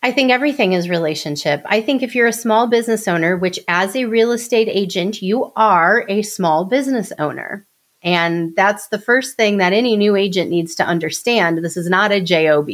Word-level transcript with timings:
I 0.00 0.12
think 0.12 0.30
everything 0.30 0.74
is 0.74 0.88
relationship. 0.88 1.62
I 1.66 1.80
think 1.80 2.02
if 2.02 2.14
you're 2.14 2.28
a 2.28 2.32
small 2.32 2.68
business 2.68 3.08
owner, 3.08 3.36
which 3.36 3.58
as 3.66 3.96
a 3.96 4.04
real 4.04 4.30
estate 4.30 4.68
agent, 4.70 5.22
you 5.22 5.52
are 5.56 6.04
a 6.08 6.22
small 6.22 6.64
business 6.64 7.12
owner. 7.18 7.66
And 8.02 8.54
that's 8.54 8.88
the 8.88 9.00
first 9.00 9.36
thing 9.36 9.56
that 9.58 9.72
any 9.72 9.96
new 9.96 10.14
agent 10.14 10.50
needs 10.50 10.76
to 10.76 10.84
understand. 10.84 11.58
This 11.58 11.76
is 11.76 11.90
not 11.90 12.12
a 12.12 12.20
job. 12.20 12.68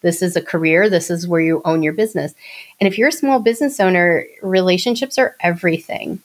This 0.00 0.22
is 0.22 0.34
a 0.34 0.42
career. 0.42 0.90
This 0.90 1.08
is 1.08 1.28
where 1.28 1.40
you 1.40 1.62
own 1.64 1.84
your 1.84 1.92
business. 1.92 2.34
And 2.80 2.88
if 2.88 2.98
you're 2.98 3.08
a 3.08 3.12
small 3.12 3.38
business 3.38 3.78
owner, 3.78 4.26
relationships 4.42 5.18
are 5.18 5.36
everything. 5.40 6.20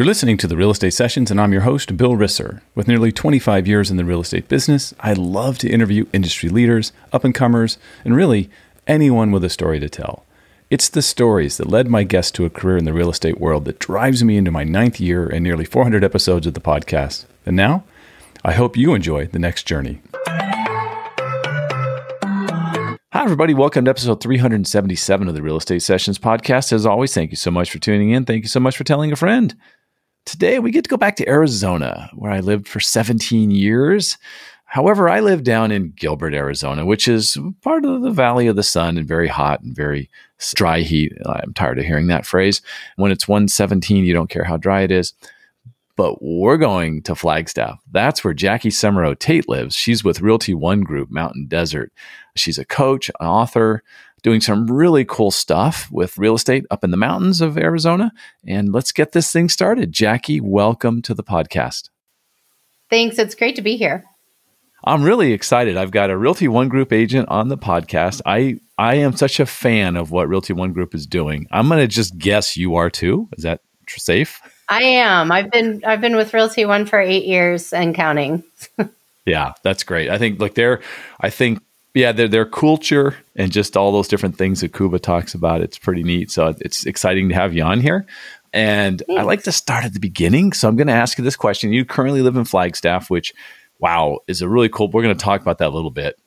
You're 0.00 0.06
listening 0.06 0.38
to 0.38 0.46
the 0.46 0.56
Real 0.56 0.70
Estate 0.70 0.94
Sessions, 0.94 1.30
and 1.30 1.38
I'm 1.38 1.52
your 1.52 1.60
host, 1.60 1.94
Bill 1.98 2.12
Risser. 2.12 2.62
With 2.74 2.88
nearly 2.88 3.12
25 3.12 3.68
years 3.68 3.90
in 3.90 3.98
the 3.98 4.04
real 4.06 4.22
estate 4.22 4.48
business, 4.48 4.94
I 4.98 5.12
love 5.12 5.58
to 5.58 5.68
interview 5.68 6.06
industry 6.10 6.48
leaders, 6.48 6.92
up 7.12 7.22
and 7.22 7.34
comers, 7.34 7.76
and 8.02 8.16
really 8.16 8.48
anyone 8.86 9.30
with 9.30 9.44
a 9.44 9.50
story 9.50 9.78
to 9.78 9.90
tell. 9.90 10.24
It's 10.70 10.88
the 10.88 11.02
stories 11.02 11.58
that 11.58 11.68
led 11.68 11.88
my 11.88 12.04
guests 12.04 12.32
to 12.32 12.46
a 12.46 12.48
career 12.48 12.78
in 12.78 12.86
the 12.86 12.94
real 12.94 13.10
estate 13.10 13.38
world 13.38 13.66
that 13.66 13.78
drives 13.78 14.24
me 14.24 14.38
into 14.38 14.50
my 14.50 14.64
ninth 14.64 15.00
year 15.00 15.26
and 15.26 15.44
nearly 15.44 15.66
400 15.66 16.02
episodes 16.02 16.46
of 16.46 16.54
the 16.54 16.60
podcast. 16.60 17.26
And 17.44 17.54
now, 17.54 17.84
I 18.42 18.52
hope 18.52 18.78
you 18.78 18.94
enjoy 18.94 19.26
the 19.26 19.38
next 19.38 19.64
journey. 19.64 20.00
Hi, 23.12 23.24
everybody. 23.24 23.52
Welcome 23.52 23.84
to 23.84 23.90
episode 23.90 24.22
377 24.22 25.28
of 25.28 25.34
the 25.34 25.42
Real 25.42 25.58
Estate 25.58 25.82
Sessions 25.82 26.18
podcast. 26.18 26.72
As 26.72 26.86
always, 26.86 27.12
thank 27.12 27.32
you 27.32 27.36
so 27.36 27.50
much 27.50 27.70
for 27.70 27.78
tuning 27.78 28.12
in. 28.12 28.24
Thank 28.24 28.44
you 28.44 28.48
so 28.48 28.60
much 28.60 28.78
for 28.78 28.84
telling 28.84 29.12
a 29.12 29.16
friend. 29.16 29.54
Today, 30.26 30.58
we 30.58 30.70
get 30.70 30.84
to 30.84 30.90
go 30.90 30.96
back 30.96 31.16
to 31.16 31.28
Arizona, 31.28 32.10
where 32.14 32.30
I 32.30 32.40
lived 32.40 32.68
for 32.68 32.80
17 32.80 33.50
years. 33.50 34.18
However, 34.64 35.08
I 35.08 35.18
live 35.18 35.42
down 35.42 35.72
in 35.72 35.92
Gilbert, 35.96 36.34
Arizona, 36.34 36.86
which 36.86 37.08
is 37.08 37.36
part 37.62 37.84
of 37.84 38.02
the 38.02 38.10
Valley 38.10 38.46
of 38.46 38.54
the 38.54 38.62
Sun 38.62 38.98
and 38.98 39.08
very 39.08 39.26
hot 39.26 39.62
and 39.62 39.74
very 39.74 40.08
dry 40.54 40.80
heat. 40.80 41.12
I'm 41.26 41.52
tired 41.54 41.78
of 41.78 41.84
hearing 41.84 42.06
that 42.06 42.24
phrase. 42.24 42.62
When 42.96 43.10
it's 43.10 43.26
117, 43.26 44.04
you 44.04 44.12
don't 44.12 44.30
care 44.30 44.44
how 44.44 44.56
dry 44.56 44.82
it 44.82 44.92
is. 44.92 45.12
But 45.96 46.22
we're 46.22 46.56
going 46.56 47.02
to 47.02 47.14
Flagstaff. 47.14 47.80
That's 47.90 48.22
where 48.22 48.32
Jacki 48.32 48.70
Semerau 48.70 49.18
Tait 49.18 49.48
lives. 49.48 49.74
She's 49.74 50.04
with 50.04 50.20
Realty 50.20 50.54
One 50.54 50.82
Group, 50.82 51.10
Mountain 51.10 51.46
Desert. 51.48 51.92
She's 52.36 52.56
a 52.56 52.64
coach, 52.64 53.10
an 53.20 53.26
author, 53.26 53.82
doing 54.20 54.40
some 54.40 54.66
really 54.66 55.04
cool 55.04 55.30
stuff 55.30 55.90
with 55.90 56.18
real 56.18 56.34
estate 56.34 56.64
up 56.70 56.84
in 56.84 56.90
the 56.90 56.96
mountains 56.96 57.40
of 57.40 57.58
Arizona. 57.58 58.12
And 58.46 58.72
let's 58.72 58.92
get 58.92 59.12
this 59.12 59.32
thing 59.32 59.48
started. 59.48 59.92
Jacki, 59.92 60.40
welcome 60.40 61.02
to 61.02 61.14
the 61.14 61.24
podcast. 61.24 61.90
Thanks. 62.88 63.18
It's 63.18 63.34
great 63.34 63.56
to 63.56 63.62
be 63.62 63.76
here. 63.76 64.04
I'm 64.84 65.02
really 65.02 65.32
excited. 65.32 65.76
I've 65.76 65.90
got 65.90 66.10
a 66.10 66.16
Realty 66.16 66.48
One 66.48 66.68
Group 66.68 66.92
agent 66.92 67.28
on 67.28 67.48
the 67.48 67.58
podcast. 67.58 68.22
I 68.24 68.60
I 68.78 68.96
am 68.96 69.14
such 69.14 69.38
a 69.38 69.46
fan 69.46 69.96
of 69.96 70.10
what 70.10 70.28
Realty 70.28 70.54
One 70.54 70.72
Group 70.72 70.94
is 70.94 71.06
doing. 71.06 71.46
I'm 71.50 71.68
going 71.68 71.80
to 71.80 71.86
just 71.86 72.16
guess 72.16 72.56
you 72.56 72.76
are 72.76 72.88
too. 72.88 73.28
Is 73.36 73.44
that 73.44 73.60
safe? 73.88 74.40
I 74.68 74.82
am. 74.82 75.30
I've 75.32 75.50
been 75.50 75.82
I've 75.84 76.00
been 76.00 76.16
with 76.16 76.32
Realty 76.32 76.64
One 76.64 76.86
for 76.86 77.00
8 77.00 77.24
years 77.24 77.72
and 77.72 77.94
counting. 77.94 78.42
yeah, 79.26 79.52
that's 79.62 79.82
great. 79.82 80.08
I 80.08 80.16
think 80.16 80.38
look 80.38 80.54
they're 80.54 80.80
I 81.20 81.28
think 81.28 81.60
yeah, 81.94 82.12
their 82.12 82.28
their 82.28 82.46
culture 82.46 83.16
and 83.36 83.50
just 83.50 83.76
all 83.76 83.92
those 83.92 84.08
different 84.08 84.36
things 84.36 84.60
that 84.60 84.72
Kuba 84.74 84.98
talks 84.98 85.34
about. 85.34 85.60
It's 85.60 85.78
pretty 85.78 86.02
neat. 86.02 86.30
So 86.30 86.54
it's 86.60 86.86
exciting 86.86 87.28
to 87.30 87.34
have 87.34 87.54
you 87.54 87.62
on 87.62 87.80
here. 87.80 88.06
And 88.52 89.02
Thanks. 89.06 89.20
I 89.20 89.24
like 89.24 89.42
to 89.44 89.52
start 89.52 89.84
at 89.84 89.94
the 89.94 90.00
beginning. 90.00 90.52
So 90.52 90.68
I'm 90.68 90.76
going 90.76 90.88
to 90.88 90.92
ask 90.92 91.18
you 91.18 91.24
this 91.24 91.36
question. 91.36 91.72
You 91.72 91.84
currently 91.84 92.22
live 92.22 92.36
in 92.36 92.44
Flagstaff, 92.44 93.08
which, 93.08 93.32
wow, 93.78 94.18
is 94.26 94.42
a 94.42 94.48
really 94.48 94.68
cool. 94.68 94.90
We're 94.90 95.02
going 95.02 95.16
to 95.16 95.24
talk 95.24 95.40
about 95.40 95.58
that 95.58 95.68
a 95.68 95.74
little 95.74 95.90
bit. 95.90 96.18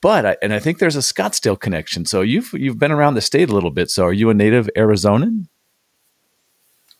But 0.00 0.24
I, 0.24 0.36
and 0.42 0.54
I 0.54 0.60
think 0.60 0.78
there's 0.78 0.96
a 0.96 1.00
Scottsdale 1.00 1.58
connection. 1.58 2.04
So 2.04 2.20
you've 2.20 2.52
you've 2.52 2.78
been 2.78 2.92
around 2.92 3.14
the 3.14 3.20
state 3.20 3.50
a 3.50 3.54
little 3.54 3.70
bit. 3.70 3.90
So 3.90 4.04
are 4.04 4.12
you 4.12 4.30
a 4.30 4.34
native 4.34 4.70
Arizonan? 4.76 5.48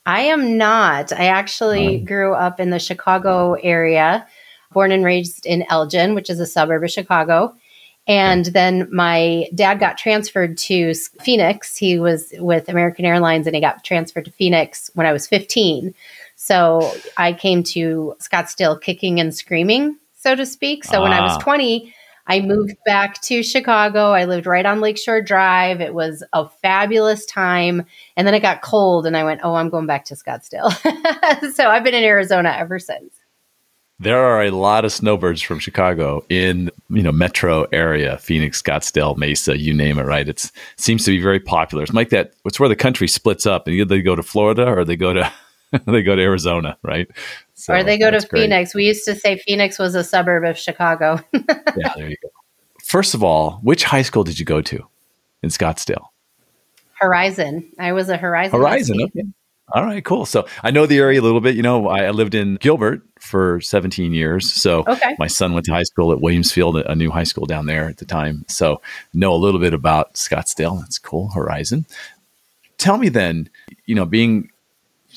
I 0.04 0.20
am 0.22 0.56
not. 0.56 1.12
I 1.12 1.26
actually 1.26 2.00
oh. 2.00 2.04
grew 2.04 2.32
up 2.32 2.60
in 2.60 2.70
the 2.70 2.78
Chicago 2.78 3.52
area, 3.54 4.26
born 4.72 4.90
and 4.90 5.04
raised 5.04 5.46
in 5.46 5.64
Elgin, 5.68 6.14
which 6.14 6.30
is 6.30 6.40
a 6.40 6.46
suburb 6.46 6.82
of 6.82 6.90
Chicago. 6.90 7.54
And 8.08 8.46
then 8.46 8.88
my 8.90 9.48
dad 9.54 9.78
got 9.78 9.98
transferred 9.98 10.56
to 10.58 10.94
Phoenix. 10.94 11.76
He 11.76 11.98
was 11.98 12.32
with 12.38 12.70
American 12.70 13.04
Airlines 13.04 13.46
and 13.46 13.54
he 13.54 13.60
got 13.60 13.84
transferred 13.84 14.24
to 14.24 14.30
Phoenix 14.30 14.90
when 14.94 15.06
I 15.06 15.12
was 15.12 15.26
15. 15.26 15.94
So 16.34 16.90
I 17.18 17.34
came 17.34 17.62
to 17.64 18.16
Scottsdale 18.18 18.80
kicking 18.80 19.20
and 19.20 19.34
screaming, 19.34 19.98
so 20.16 20.34
to 20.34 20.46
speak. 20.46 20.84
So 20.84 21.00
ah. 21.00 21.02
when 21.02 21.12
I 21.12 21.20
was 21.20 21.32
ah. 21.34 21.40
20, 21.40 21.94
I 22.26 22.40
moved 22.40 22.76
back 22.86 23.20
to 23.22 23.42
Chicago. 23.42 24.12
I 24.12 24.24
lived 24.24 24.46
right 24.46 24.64
on 24.64 24.80
Lakeshore 24.80 25.20
Drive. 25.20 25.82
It 25.82 25.92
was 25.92 26.22
a 26.32 26.48
fabulous 26.48 27.26
time. 27.26 27.84
And 28.16 28.26
then 28.26 28.34
it 28.34 28.40
got 28.40 28.62
cold 28.62 29.06
and 29.06 29.18
I 29.18 29.24
went, 29.24 29.42
oh, 29.44 29.54
I'm 29.54 29.68
going 29.68 29.86
back 29.86 30.06
to 30.06 30.14
Scottsdale. 30.14 30.72
so 31.52 31.68
I've 31.68 31.84
been 31.84 31.94
in 31.94 32.04
Arizona 32.04 32.54
ever 32.56 32.78
since 32.78 33.17
there 34.00 34.18
are 34.18 34.44
a 34.44 34.50
lot 34.50 34.84
of 34.84 34.92
snowbirds 34.92 35.42
from 35.42 35.58
Chicago 35.58 36.24
in 36.28 36.70
you 36.88 37.02
know 37.02 37.12
metro 37.12 37.64
area, 37.72 38.18
Phoenix, 38.18 38.62
Scottsdale, 38.62 39.16
Mesa, 39.16 39.58
you 39.58 39.74
name 39.74 39.98
it. 39.98 40.04
Right? 40.04 40.28
It's 40.28 40.46
it 40.46 40.80
seems 40.80 41.04
to 41.04 41.10
be 41.10 41.20
very 41.20 41.40
popular. 41.40 41.82
It's 41.82 41.92
like 41.92 42.10
that. 42.10 42.32
It's 42.44 42.60
where 42.60 42.68
the 42.68 42.76
country 42.76 43.08
splits 43.08 43.46
up, 43.46 43.66
and 43.66 43.74
either 43.74 43.96
they 43.96 44.02
go 44.02 44.14
to 44.14 44.22
Florida 44.22 44.66
or 44.66 44.84
they 44.84 44.96
go 44.96 45.12
to 45.12 45.32
they 45.86 46.02
go 46.02 46.14
to 46.14 46.22
Arizona, 46.22 46.78
right? 46.82 47.08
So 47.54 47.74
or 47.74 47.82
they 47.82 47.98
go 47.98 48.10
to 48.10 48.20
Phoenix. 48.20 48.72
Great. 48.72 48.82
We 48.82 48.86
used 48.86 49.04
to 49.06 49.14
say 49.14 49.38
Phoenix 49.38 49.78
was 49.78 49.94
a 49.94 50.04
suburb 50.04 50.44
of 50.44 50.56
Chicago. 50.56 51.20
yeah, 51.32 51.92
there 51.96 52.08
you 52.08 52.16
go. 52.22 52.30
First 52.84 53.14
of 53.14 53.22
all, 53.22 53.58
which 53.62 53.84
high 53.84 54.02
school 54.02 54.24
did 54.24 54.38
you 54.38 54.46
go 54.46 54.62
to 54.62 54.86
in 55.42 55.50
Scottsdale? 55.50 56.06
Horizon. 56.94 57.70
I 57.78 57.92
was 57.92 58.08
a 58.08 58.16
Horizon. 58.16 58.58
Horizon. 58.58 59.02
Okay. 59.02 59.24
All 59.72 59.84
right, 59.84 60.04
cool. 60.04 60.24
So 60.24 60.46
I 60.62 60.70
know 60.70 60.86
the 60.86 60.98
area 60.98 61.20
a 61.20 61.22
little 61.22 61.40
bit. 61.40 61.54
You 61.54 61.62
know, 61.62 61.88
I, 61.88 62.04
I 62.04 62.10
lived 62.10 62.34
in 62.34 62.56
Gilbert 62.56 63.02
for 63.20 63.60
17 63.60 64.12
years. 64.12 64.50
So 64.50 64.84
okay. 64.86 65.14
my 65.18 65.26
son 65.26 65.52
went 65.52 65.66
to 65.66 65.72
high 65.72 65.82
school 65.82 66.10
at 66.12 66.20
Williams 66.20 66.52
Field, 66.52 66.76
a 66.76 66.94
new 66.94 67.10
high 67.10 67.24
school 67.24 67.44
down 67.44 67.66
there 67.66 67.86
at 67.86 67.98
the 67.98 68.06
time. 68.06 68.44
So 68.48 68.80
know 69.12 69.34
a 69.34 69.36
little 69.36 69.60
bit 69.60 69.74
about 69.74 70.14
Scottsdale. 70.14 70.80
That's 70.80 70.98
cool. 70.98 71.28
Horizon. 71.28 71.84
Tell 72.78 72.96
me 72.96 73.08
then, 73.08 73.50
you 73.86 73.94
know, 73.94 74.06
being 74.06 74.50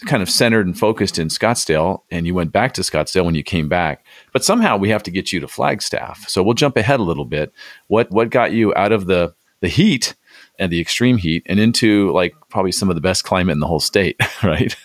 kind 0.06 0.23
of 0.23 0.29
centered 0.29 0.66
and 0.66 0.78
focused 0.78 1.19
in 1.19 1.28
Scottsdale, 1.28 2.01
and 2.09 2.25
you 2.25 2.34
went 2.34 2.51
back 2.51 2.73
to 2.73 2.81
Scottsdale 2.81 3.25
when 3.25 3.35
you 3.35 3.44
came 3.44 3.69
back. 3.69 4.03
But 4.34 4.44
somehow 4.44 4.78
we 4.78 4.90
have 4.90 5.03
to 5.03 5.11
get 5.11 5.31
you 5.31 5.40
to 5.41 5.47
Flagstaff. 5.47 6.28
So 6.28 6.41
we'll 6.41 6.56
jump 6.56 6.75
ahead 6.75 7.00
a 7.00 7.03
little 7.03 7.25
bit. 7.25 7.53
What 7.88 8.11
what 8.11 8.29
got 8.29 8.51
you 8.51 8.73
out 8.75 8.91
of 8.91 9.06
the 9.06 9.34
the 9.61 9.67
heat 9.67 10.16
and 10.61 10.72
the 10.72 10.79
extreme 10.79 11.17
heat 11.17 11.44
and 11.47 11.59
into 11.59 12.11
like 12.11 12.35
probably 12.49 12.72
some 12.72 12.89
of 12.89 12.95
the 12.95 13.01
best 13.01 13.23
climate 13.23 13.53
in 13.53 13.59
the 13.59 13.67
whole 13.67 13.79
state, 13.79 14.22
right? 14.44 14.75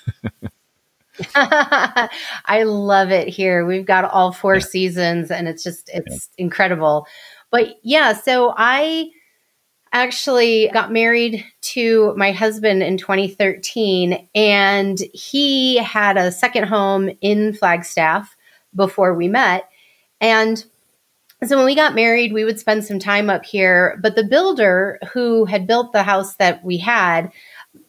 I 1.34 2.62
love 2.64 3.10
it 3.10 3.28
here. 3.28 3.64
We've 3.64 3.86
got 3.86 4.04
all 4.04 4.32
four 4.32 4.54
yeah. 4.54 4.60
seasons 4.60 5.30
and 5.30 5.46
it's 5.46 5.62
just 5.62 5.90
it's 5.92 6.30
yeah. 6.36 6.44
incredible. 6.44 7.06
But 7.50 7.76
yeah, 7.82 8.14
so 8.14 8.54
I 8.56 9.10
actually 9.92 10.70
got 10.72 10.92
married 10.92 11.44
to 11.60 12.14
my 12.16 12.32
husband 12.32 12.82
in 12.82 12.96
2013 12.96 14.28
and 14.34 14.98
he 15.12 15.76
had 15.76 16.16
a 16.16 16.32
second 16.32 16.64
home 16.64 17.10
in 17.20 17.52
Flagstaff 17.52 18.34
before 18.74 19.14
we 19.14 19.28
met 19.28 19.68
and 20.20 20.64
so 21.44 21.56
when 21.56 21.66
we 21.66 21.74
got 21.74 21.94
married, 21.94 22.32
we 22.32 22.44
would 22.44 22.58
spend 22.58 22.84
some 22.84 22.98
time 22.98 23.28
up 23.28 23.44
here. 23.44 23.98
But 24.02 24.14
the 24.16 24.24
builder 24.24 24.98
who 25.12 25.44
had 25.44 25.66
built 25.66 25.92
the 25.92 26.02
house 26.02 26.36
that 26.36 26.64
we 26.64 26.78
had 26.78 27.30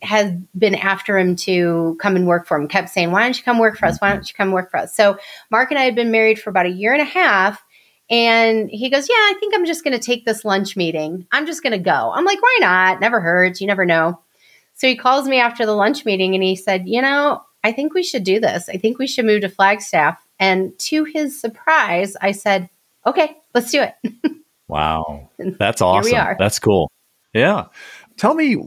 had 0.02 0.46
been 0.58 0.75
after 0.75 1.18
him 1.18 1.35
to 1.35 1.97
come 2.02 2.18
and 2.18 2.28
work 2.28 2.46
for 2.46 2.58
him, 2.58 2.68
kept 2.68 2.90
saying, 2.90 3.12
Why 3.12 3.24
don't 3.24 3.38
you 3.38 3.44
come 3.44 3.59
work 3.59 3.78
for 3.78 3.85
us? 3.85 4.00
Why 4.00 4.12
don't 4.12 4.28
you 4.28 4.35
come 4.35 4.52
work 4.52 4.69
for 4.69 4.78
us? 4.78 4.96
So 4.96 5.18
Mark 5.50 5.72
and 5.72 5.80
I 5.80 5.84
had 5.84 5.96
been 5.96 6.12
married 6.12 6.40
for 6.40 6.50
about 6.50 6.66
a 6.66 6.69
year 6.72 6.91
and 6.91 7.02
a 7.02 7.06
half. 7.06 7.63
And 8.09 8.69
he 8.69 8.90
goes, 8.90 9.08
Yeah, 9.08 9.16
I 9.16 9.35
think 9.40 9.56
I'm 9.56 9.66
just 9.66 9.84
going 9.84 9.97
to 9.97 10.06
take 10.06 10.25
this 10.25 10.44
lunch 10.44 10.76
meeting. 10.76 11.26
I'm 11.32 11.46
just 11.46 11.64
going 11.64 11.72
to 11.72 11.79
go. 11.79 12.11
I'm 12.14 12.26
like, 12.26 12.41
Why 12.41 12.58
not? 12.59 13.00
Never 13.00 13.22
hurts. 13.22 13.61
You 13.61 13.67
never 13.67 13.85
know. 13.85 14.20
So 14.73 14.88
he 14.88 14.97
calls 14.97 15.28
me 15.28 15.40
after 15.40 15.66
the 15.66 15.73
lunch 15.73 16.05
meeting 16.05 16.35
and 16.35 16.43
he 16.43 16.55
said, 16.58 16.88
You 16.88 17.02
know, 17.02 17.43
I 17.64 17.72
think 17.72 17.93
we 17.93 18.03
should 18.03 18.23
do 18.23 18.40
this. 18.41 18.70
I 18.70 18.78
think 18.78 19.00
we 19.00 19.08
should 19.08 19.26
move 19.26 19.41
to 19.41 19.50
Flagstaff. 19.50 20.22
And 20.40 20.78
to 20.79 21.05
his 21.05 21.40
surprise, 21.40 22.16
I 22.22 22.32
said, 22.32 22.70
okay, 23.07 23.35
let's 23.53 23.71
do 23.71 23.81
it. 23.81 23.93
wow. 24.67 25.29
That's 25.59 25.81
awesome. 25.81 26.11
we 26.11 26.17
are. 26.17 26.35
That's 26.37 26.59
cool. 26.59 26.91
Yeah. 27.33 27.65
Tell 28.17 28.33
me 28.33 28.57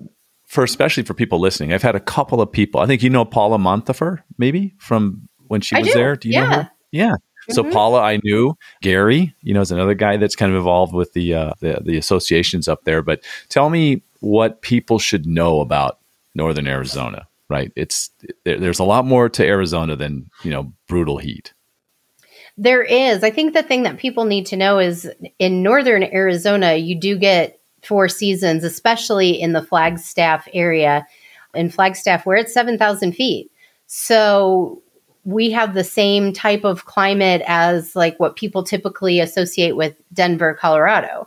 for 0.46 0.64
especially 0.64 1.04
for 1.04 1.14
people 1.14 1.38
listening, 1.38 1.72
I've 1.72 1.82
had 1.82 1.94
a 1.94 2.00
couple 2.00 2.40
of 2.40 2.50
people. 2.50 2.80
I 2.80 2.86
think 2.86 3.04
you 3.04 3.10
know 3.10 3.24
Paula 3.24 3.58
Montefiore, 3.58 4.24
maybe 4.36 4.74
from 4.78 5.28
when 5.46 5.60
she 5.60 5.76
I 5.76 5.80
was 5.80 5.88
do. 5.88 5.94
there. 5.94 6.16
Do 6.16 6.28
you 6.28 6.34
yeah. 6.34 6.44
know 6.44 6.56
her? 6.56 6.70
Yeah. 6.90 7.14
So 7.50 7.62
mm-hmm. 7.62 7.72
Paula, 7.72 8.00
I 8.02 8.18
knew 8.24 8.54
Gary. 8.82 9.34
You 9.42 9.54
know, 9.54 9.60
is 9.60 9.70
another 9.70 9.94
guy 9.94 10.16
that's 10.16 10.36
kind 10.36 10.50
of 10.52 10.58
involved 10.58 10.92
with 10.92 11.12
the, 11.12 11.34
uh, 11.34 11.52
the 11.60 11.80
the 11.84 11.96
associations 11.96 12.66
up 12.68 12.84
there. 12.84 13.00
But 13.00 13.24
tell 13.48 13.70
me 13.70 14.02
what 14.20 14.60
people 14.62 14.98
should 14.98 15.24
know 15.26 15.60
about 15.60 15.98
Northern 16.34 16.66
Arizona. 16.66 17.26
Right? 17.48 17.72
It's 17.76 18.10
there, 18.44 18.58
there's 18.58 18.78
a 18.78 18.84
lot 18.84 19.04
more 19.04 19.28
to 19.28 19.44
Arizona 19.44 19.96
than 19.96 20.30
you 20.42 20.50
know 20.50 20.72
brutal 20.88 21.18
heat. 21.18 21.54
There 22.56 22.82
is. 22.82 23.24
I 23.24 23.30
think 23.30 23.54
the 23.54 23.62
thing 23.62 23.84
that 23.84 23.98
people 23.98 24.24
need 24.24 24.46
to 24.46 24.56
know 24.56 24.78
is 24.78 25.10
in 25.38 25.62
northern 25.62 26.02
Arizona, 26.02 26.74
you 26.74 26.98
do 26.98 27.16
get 27.16 27.60
four 27.82 28.08
seasons, 28.08 28.64
especially 28.64 29.40
in 29.40 29.52
the 29.52 29.62
Flagstaff 29.62 30.46
area. 30.52 31.06
In 31.54 31.70
Flagstaff, 31.70 32.26
we're 32.26 32.36
at 32.36 32.50
7,000 32.50 33.12
feet. 33.12 33.50
So 33.86 34.82
we 35.24 35.50
have 35.50 35.74
the 35.74 35.84
same 35.84 36.32
type 36.32 36.64
of 36.64 36.86
climate 36.86 37.42
as 37.46 37.94
like 37.94 38.18
what 38.18 38.36
people 38.36 38.62
typically 38.62 39.20
associate 39.20 39.76
with 39.76 39.94
Denver, 40.12 40.54
Colorado. 40.54 41.26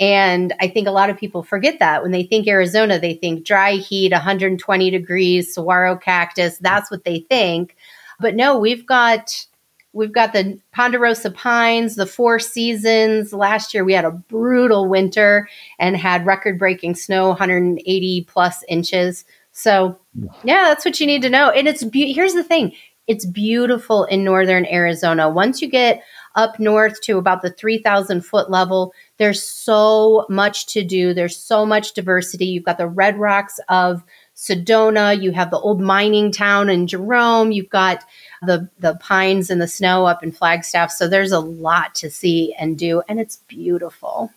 And 0.00 0.54
I 0.60 0.68
think 0.68 0.88
a 0.88 0.92
lot 0.92 1.10
of 1.10 1.16
people 1.16 1.42
forget 1.42 1.78
that 1.78 2.02
when 2.02 2.10
they 2.10 2.22
think 2.22 2.48
Arizona, 2.48 2.98
they 2.98 3.14
think 3.14 3.44
dry 3.44 3.72
heat, 3.72 4.12
120 4.12 4.90
degrees, 4.90 5.54
saguaro 5.54 5.96
cactus. 5.96 6.58
That's 6.58 6.90
what 6.90 7.04
they 7.04 7.20
think. 7.28 7.76
But 8.18 8.34
no, 8.34 8.58
we've 8.58 8.86
got 8.86 9.46
we've 9.94 10.12
got 10.12 10.32
the 10.32 10.58
ponderosa 10.72 11.30
pines, 11.30 11.94
the 11.94 12.06
four 12.06 12.38
seasons. 12.38 13.32
Last 13.32 13.72
year 13.72 13.84
we 13.84 13.94
had 13.94 14.04
a 14.04 14.10
brutal 14.10 14.88
winter 14.88 15.48
and 15.78 15.96
had 15.96 16.26
record 16.26 16.58
breaking 16.58 16.96
snow, 16.96 17.28
180 17.28 18.26
plus 18.28 18.62
inches. 18.68 19.24
So 19.52 19.98
yeah, 20.42 20.64
that's 20.64 20.84
what 20.84 21.00
you 21.00 21.06
need 21.06 21.22
to 21.22 21.30
know. 21.30 21.48
And 21.50 21.68
it's 21.68 21.84
be- 21.84 22.12
here's 22.12 22.34
the 22.34 22.44
thing: 22.44 22.74
it's 23.06 23.24
beautiful 23.24 24.04
in 24.04 24.24
northern 24.24 24.66
Arizona. 24.66 25.30
Once 25.30 25.62
you 25.62 25.68
get 25.68 26.02
up 26.34 26.58
north 26.58 27.00
to 27.02 27.18
about 27.18 27.42
the 27.42 27.50
3,000 27.50 28.22
foot 28.22 28.50
level, 28.50 28.92
there's 29.18 29.42
so 29.42 30.26
much 30.28 30.66
to 30.66 30.82
do. 30.82 31.14
There's 31.14 31.36
so 31.36 31.64
much 31.64 31.92
diversity. 31.92 32.46
You've 32.46 32.64
got 32.64 32.78
the 32.78 32.88
red 32.88 33.18
rocks 33.18 33.60
of 33.68 34.02
Sedona. 34.36 35.20
You 35.20 35.32
have 35.32 35.50
the 35.50 35.58
old 35.58 35.80
mining 35.80 36.32
town 36.32 36.68
in 36.68 36.86
Jerome. 36.86 37.52
You've 37.52 37.70
got 37.70 38.04
the 38.42 38.68
the 38.78 38.94
pines 38.96 39.50
and 39.50 39.60
the 39.60 39.68
snow 39.68 40.06
up 40.06 40.22
in 40.22 40.32
Flagstaff. 40.32 40.90
So 40.90 41.08
there's 41.08 41.32
a 41.32 41.40
lot 41.40 41.94
to 41.96 42.10
see 42.10 42.54
and 42.58 42.78
do, 42.78 43.02
and 43.08 43.20
it's 43.20 43.36
beautiful. 43.48 44.30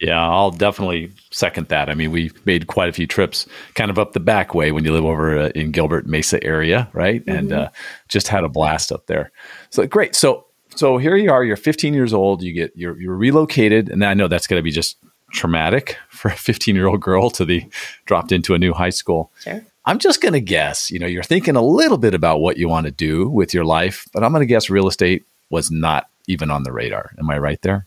Yeah, 0.00 0.20
I'll 0.20 0.50
definitely 0.50 1.12
second 1.30 1.68
that. 1.68 1.88
I 1.88 1.94
mean, 1.94 2.10
we 2.10 2.30
made 2.44 2.66
quite 2.66 2.88
a 2.88 2.92
few 2.92 3.06
trips 3.06 3.46
kind 3.74 3.90
of 3.90 3.98
up 3.98 4.12
the 4.12 4.20
back 4.20 4.54
way 4.54 4.72
when 4.72 4.84
you 4.84 4.92
live 4.92 5.04
over 5.04 5.38
uh, 5.38 5.48
in 5.54 5.70
Gilbert 5.70 6.06
Mesa 6.06 6.42
area, 6.42 6.88
right? 6.92 7.24
Mm-hmm. 7.24 7.38
And 7.38 7.52
uh, 7.52 7.70
just 8.08 8.28
had 8.28 8.44
a 8.44 8.48
blast 8.48 8.90
up 8.90 9.06
there. 9.06 9.30
So 9.70 9.86
great. 9.86 10.14
So 10.14 10.46
so 10.76 10.98
here 10.98 11.16
you 11.16 11.30
are. 11.30 11.44
You're 11.44 11.56
15 11.56 11.94
years 11.94 12.12
old. 12.12 12.42
You 12.42 12.52
get 12.52 12.72
you're 12.74 13.00
you're 13.00 13.16
relocated, 13.16 13.88
and 13.88 14.04
I 14.04 14.14
know 14.14 14.28
that's 14.28 14.46
going 14.46 14.58
to 14.58 14.64
be 14.64 14.72
just 14.72 14.96
traumatic 15.32 15.96
for 16.08 16.28
a 16.28 16.36
15 16.36 16.74
year 16.74 16.86
old 16.86 17.00
girl 17.00 17.30
to 17.30 17.44
be 17.44 17.68
dropped 18.06 18.32
into 18.32 18.54
a 18.54 18.58
new 18.58 18.72
high 18.72 18.90
school. 18.90 19.32
Sure. 19.40 19.64
I'm 19.86 19.98
just 19.98 20.20
going 20.20 20.32
to 20.32 20.40
guess. 20.40 20.90
You 20.90 20.98
know, 20.98 21.06
you're 21.06 21.22
thinking 21.22 21.56
a 21.56 21.62
little 21.62 21.98
bit 21.98 22.14
about 22.14 22.40
what 22.40 22.56
you 22.56 22.68
want 22.68 22.86
to 22.86 22.92
do 22.92 23.28
with 23.28 23.52
your 23.52 23.64
life, 23.64 24.06
but 24.12 24.24
I'm 24.24 24.32
going 24.32 24.40
to 24.40 24.46
guess 24.46 24.70
real 24.70 24.88
estate 24.88 25.24
was 25.50 25.70
not 25.70 26.08
even 26.26 26.50
on 26.50 26.62
the 26.62 26.72
radar. 26.72 27.12
Am 27.18 27.28
I 27.28 27.38
right 27.38 27.60
there? 27.62 27.86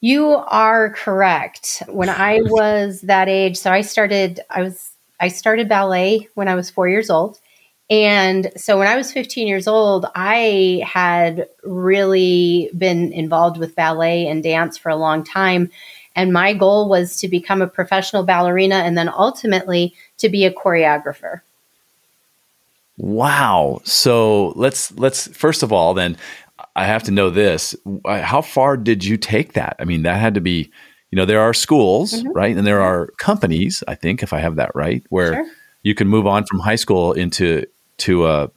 You 0.00 0.36
are 0.36 0.90
correct. 0.90 1.82
When 1.88 2.08
I 2.08 2.40
was 2.42 3.00
that 3.02 3.28
age, 3.28 3.56
so 3.56 3.72
I 3.72 3.80
started 3.80 4.40
I 4.50 4.62
was 4.62 4.90
I 5.18 5.28
started 5.28 5.68
ballet 5.68 6.28
when 6.34 6.46
I 6.46 6.54
was 6.54 6.70
4 6.70 6.88
years 6.88 7.10
old. 7.10 7.40
And 7.88 8.50
so 8.56 8.78
when 8.78 8.88
I 8.88 8.96
was 8.96 9.12
15 9.12 9.46
years 9.46 9.68
old, 9.68 10.06
I 10.14 10.82
had 10.84 11.48
really 11.62 12.70
been 12.76 13.12
involved 13.12 13.58
with 13.58 13.76
ballet 13.76 14.26
and 14.26 14.42
dance 14.42 14.76
for 14.76 14.88
a 14.88 14.96
long 14.96 15.22
time. 15.22 15.70
And 16.16 16.32
my 16.32 16.54
goal 16.54 16.88
was 16.88 17.18
to 17.20 17.28
become 17.28 17.62
a 17.62 17.68
professional 17.68 18.24
ballerina 18.24 18.76
and 18.76 18.98
then 18.98 19.08
ultimately 19.08 19.94
to 20.18 20.28
be 20.28 20.44
a 20.44 20.52
choreographer. 20.52 21.42
Wow. 22.96 23.82
So 23.84 24.54
let's 24.56 24.90
let's 24.92 25.28
first 25.28 25.62
of 25.62 25.72
all 25.72 25.92
then 25.94 26.16
I 26.74 26.84
have 26.84 27.02
to 27.04 27.10
know 27.10 27.30
this. 27.30 27.76
How 28.06 28.42
far 28.42 28.76
did 28.76 29.04
you 29.04 29.16
take 29.16 29.52
that? 29.54 29.76
I 29.78 29.84
mean, 29.84 30.02
that 30.02 30.18
had 30.18 30.34
to 30.34 30.40
be, 30.40 30.70
you 31.10 31.16
know, 31.16 31.24
there 31.24 31.40
are 31.40 31.54
schools, 31.54 32.12
mm-hmm. 32.12 32.30
right? 32.32 32.56
And 32.56 32.66
there 32.66 32.80
are 32.80 33.08
companies, 33.18 33.84
I 33.86 33.94
think, 33.94 34.22
if 34.22 34.32
I 34.32 34.40
have 34.40 34.56
that 34.56 34.72
right, 34.74 35.02
where 35.08 35.34
sure. 35.34 35.46
you 35.82 35.94
can 35.94 36.08
move 36.08 36.26
on 36.26 36.44
from 36.44 36.60
high 36.60 36.76
school 36.76 37.12
into 37.12 37.64
to 37.98 38.26
a 38.26 38.50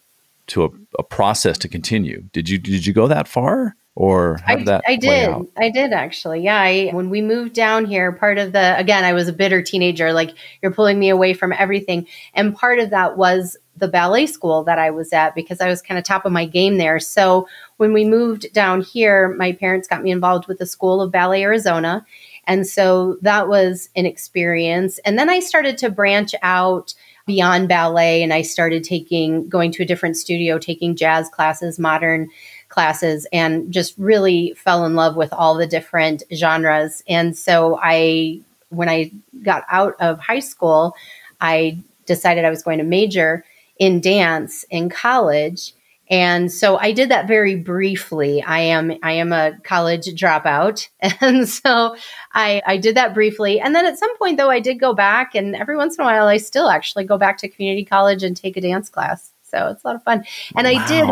to 0.48 0.66
a, 0.66 0.70
a, 0.98 1.04
process 1.04 1.58
to 1.60 1.70
continue. 1.70 2.24
Did 2.34 2.50
you 2.50 2.58
did 2.58 2.86
you 2.86 2.94
go 2.94 3.08
that 3.08 3.28
far? 3.28 3.76
Or 4.00 4.40
I, 4.48 4.64
that 4.64 4.82
I 4.88 4.96
did. 4.96 5.28
Out? 5.28 5.48
I 5.58 5.70
did 5.70 5.92
actually. 5.92 6.42
Yeah. 6.42 6.56
I, 6.56 6.90
when 6.94 7.10
we 7.10 7.22
moved 7.22 7.54
down 7.54 7.84
here, 7.84 8.14
part 8.14 8.38
of 8.38 8.54
the 8.54 8.78
again, 8.78 9.04
I 9.04 9.12
was 9.12 9.28
a 9.28 9.34
bitter 9.34 9.62
teenager. 9.62 10.14
Like 10.14 10.32
you're 10.62 10.72
pulling 10.72 10.98
me 10.98 11.10
away 11.10 11.34
from 11.34 11.52
everything, 11.52 12.08
and 12.34 12.56
part 12.56 12.80
of 12.80 12.92
that 12.92 13.18
was 13.18 13.58
the 13.76 13.90
ballet 13.90 14.26
school 14.26 14.64
that 14.64 14.80
I 14.80 14.90
was 14.92 15.12
at 15.12 15.36
because 15.36 15.60
I 15.60 15.68
was 15.68 15.82
kind 15.82 15.98
of 15.98 16.06
top 16.06 16.26
of 16.26 16.32
my 16.32 16.46
game 16.46 16.78
there. 16.78 16.98
So 17.02 17.50
when 17.76 17.92
we 17.92 18.06
moved 18.06 18.54
down 18.54 18.80
here, 18.80 19.36
my 19.36 19.52
parents 19.52 19.90
got 19.90 20.02
me 20.02 20.12
involved 20.12 20.48
with 20.48 20.60
the 20.60 20.66
School 20.66 21.02
of 21.02 21.12
Ballet 21.12 21.44
Arizona. 21.44 22.06
And 22.48 22.66
so 22.66 23.18
that 23.22 23.50
was 23.50 23.90
an 23.98 24.06
experience. 24.06 24.98
And 25.00 25.20
then 25.20 25.30
I 25.30 25.40
started 25.40 25.78
to 25.80 25.90
branch 25.90 26.34
out 26.42 26.94
beyond 27.30 27.70
ballet 27.70 28.24
and 28.24 28.34
I 28.34 28.42
started 28.42 28.84
taking, 28.84 29.48
going 29.48 29.72
to 29.74 29.84
a 29.84 29.86
different 29.86 30.18
studio, 30.18 30.58
taking 30.58 30.96
jazz 30.96 31.30
classes, 31.30 31.78
modern 31.78 32.28
classes, 32.70 33.28
and 33.32 33.72
just 33.72 33.94
really 34.00 34.54
fell 34.58 34.84
in 34.84 34.96
love 34.96 35.16
with 35.16 35.32
all 35.32 35.54
the 35.54 35.68
different 35.68 36.24
genres. 36.34 37.04
And 37.08 37.38
so 37.38 37.80
I, 37.82 38.42
when 38.70 38.90
I 38.90 39.12
got 39.44 39.64
out 39.70 39.94
of 40.00 40.20
high 40.20 40.40
school, 40.40 40.96
I 41.40 41.78
decided 42.08 42.46
I 42.46 42.50
was 42.50 42.64
going 42.64 42.80
to 42.80 42.84
major 42.84 43.46
in 43.78 44.02
dance 44.02 44.66
in 44.72 44.90
college. 44.90 45.74
And 46.10 46.52
so 46.52 46.78
I 46.78 46.92
did 46.92 47.10
that 47.10 47.28
very 47.28 47.56
briefly. 47.56 48.42
I 48.42 48.60
am 48.62 48.94
I 49.04 49.14
am 49.14 49.32
a 49.32 49.58
college 49.64 50.08
dropout, 50.08 50.88
and 51.22 51.48
so 51.48 51.96
I 52.34 52.62
I 52.66 52.78
did 52.78 52.96
that 52.96 53.14
briefly. 53.14 53.60
And 53.60 53.76
then 53.76 53.86
at 53.86 54.00
some 54.00 54.18
point, 54.18 54.38
though, 54.38 54.50
I 54.50 54.60
did 54.60 54.80
go 54.80 54.94
back, 54.94 55.36
and 55.36 55.56
every 55.56 55.78
once 55.78 55.98
in 55.98 56.02
a 56.02 56.06
while, 56.06 56.28
I 56.28 56.38
still 56.38 56.70
actually 56.70 57.04
go 57.04 57.18
back 57.18 57.38
to 57.40 57.48
community 57.48 57.86
college 57.86 58.24
and 58.24 58.36
take 58.36 58.58
a 58.58 58.62
dance 58.62 58.90
class. 58.90 59.32
So 59.44 59.68
it's 59.68 59.84
a 59.84 59.88
lot 59.88 59.96
of 59.96 60.04
fun. 60.04 60.24
And 60.56 60.66
wow. 60.66 60.74
I 60.74 60.88
did. 60.88 61.08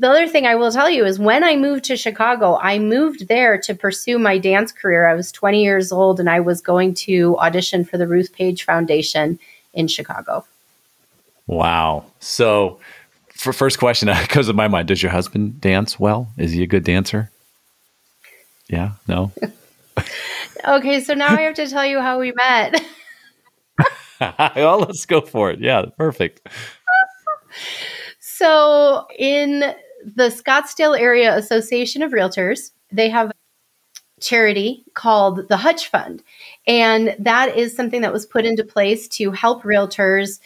The 0.00 0.08
other 0.08 0.26
thing 0.26 0.46
I 0.46 0.54
will 0.54 0.72
tell 0.72 0.88
you 0.88 1.04
is 1.04 1.18
when 1.18 1.44
I 1.44 1.56
moved 1.56 1.84
to 1.84 1.96
Chicago, 1.96 2.56
I 2.56 2.78
moved 2.78 3.28
there 3.28 3.58
to 3.58 3.74
pursue 3.74 4.18
my 4.18 4.38
dance 4.38 4.72
career. 4.72 5.06
I 5.06 5.12
was 5.12 5.30
20 5.30 5.62
years 5.62 5.92
old, 5.92 6.18
and 6.18 6.30
I 6.30 6.40
was 6.40 6.62
going 6.62 6.94
to 6.94 7.36
audition 7.36 7.84
for 7.84 7.98
the 7.98 8.06
Ruth 8.06 8.32
Page 8.32 8.64
Foundation 8.64 9.38
in 9.74 9.88
Chicago. 9.88 10.46
Wow. 11.46 12.06
So, 12.20 12.80
for 13.40 13.54
first 13.54 13.78
question 13.78 14.06
that 14.06 14.28
goes 14.28 14.46
to 14.46 14.52
my 14.52 14.68
mind, 14.68 14.88
does 14.88 15.02
your 15.02 15.12
husband 15.12 15.60
dance 15.60 15.98
well? 15.98 16.32
Is 16.36 16.52
he 16.52 16.62
a 16.62 16.66
good 16.66 16.84
dancer? 16.84 17.30
Yeah, 18.68 18.92
no. 19.08 19.32
okay, 20.68 21.00
so 21.00 21.14
now 21.14 21.28
I 21.28 21.40
have 21.42 21.54
to 21.54 21.66
tell 21.66 21.86
you 21.86 22.00
how 22.00 22.20
we 22.20 22.32
met. 22.32 22.80
well, 24.54 24.80
let's 24.80 25.06
go 25.06 25.20
for 25.22 25.50
it. 25.50 25.60
Yeah, 25.60 25.86
perfect. 25.96 26.46
so, 28.20 29.06
in 29.18 29.74
the 30.04 30.28
Scottsdale 30.28 30.98
Area 30.98 31.36
Association 31.36 32.02
of 32.02 32.12
Realtors, 32.12 32.70
they 32.92 33.08
have 33.08 33.30
a 33.30 33.34
charity 34.20 34.84
called 34.94 35.48
the 35.48 35.56
Hutch 35.56 35.88
Fund. 35.88 36.22
And 36.66 37.16
that 37.18 37.56
is 37.56 37.74
something 37.74 38.02
that 38.02 38.12
was 38.12 38.26
put 38.26 38.44
into 38.44 38.62
place 38.62 39.08
to 39.08 39.32
help 39.32 39.62
realtors 39.62 40.38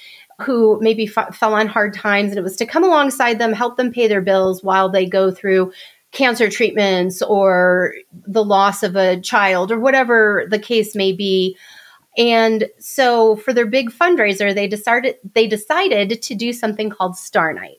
who 0.45 0.79
maybe 0.81 1.11
f- 1.15 1.35
fell 1.35 1.55
on 1.55 1.67
hard 1.67 1.95
times 1.95 2.31
and 2.31 2.39
it 2.39 2.43
was 2.43 2.57
to 2.57 2.67
come 2.67 2.85
alongside 2.85 3.39
them 3.39 3.53
help 3.53 3.77
them 3.77 3.93
pay 3.93 4.07
their 4.07 4.21
bills 4.21 4.63
while 4.63 4.89
they 4.89 5.07
go 5.07 5.31
through 5.31 5.73
cancer 6.13 6.49
treatments 6.49 7.23
or 7.23 7.95
the 8.27 8.45
loss 8.45 8.83
of 8.83 8.97
a 8.97 9.21
child 9.21 9.73
or 9.73 9.81
whatever 9.81 10.47
the 10.49 10.59
case 10.59 10.95
may 10.95 11.13
be. 11.13 11.57
And 12.17 12.69
so 12.79 13.37
for 13.37 13.53
their 13.53 13.67
big 13.67 13.91
fundraiser 13.91 14.55
they 14.55 14.69
decided 14.69 15.17
they 15.35 15.47
decided 15.47 16.23
to 16.23 16.35
do 16.35 16.53
something 16.53 16.91
called 16.91 17.17
star 17.17 17.53
night. 17.53 17.79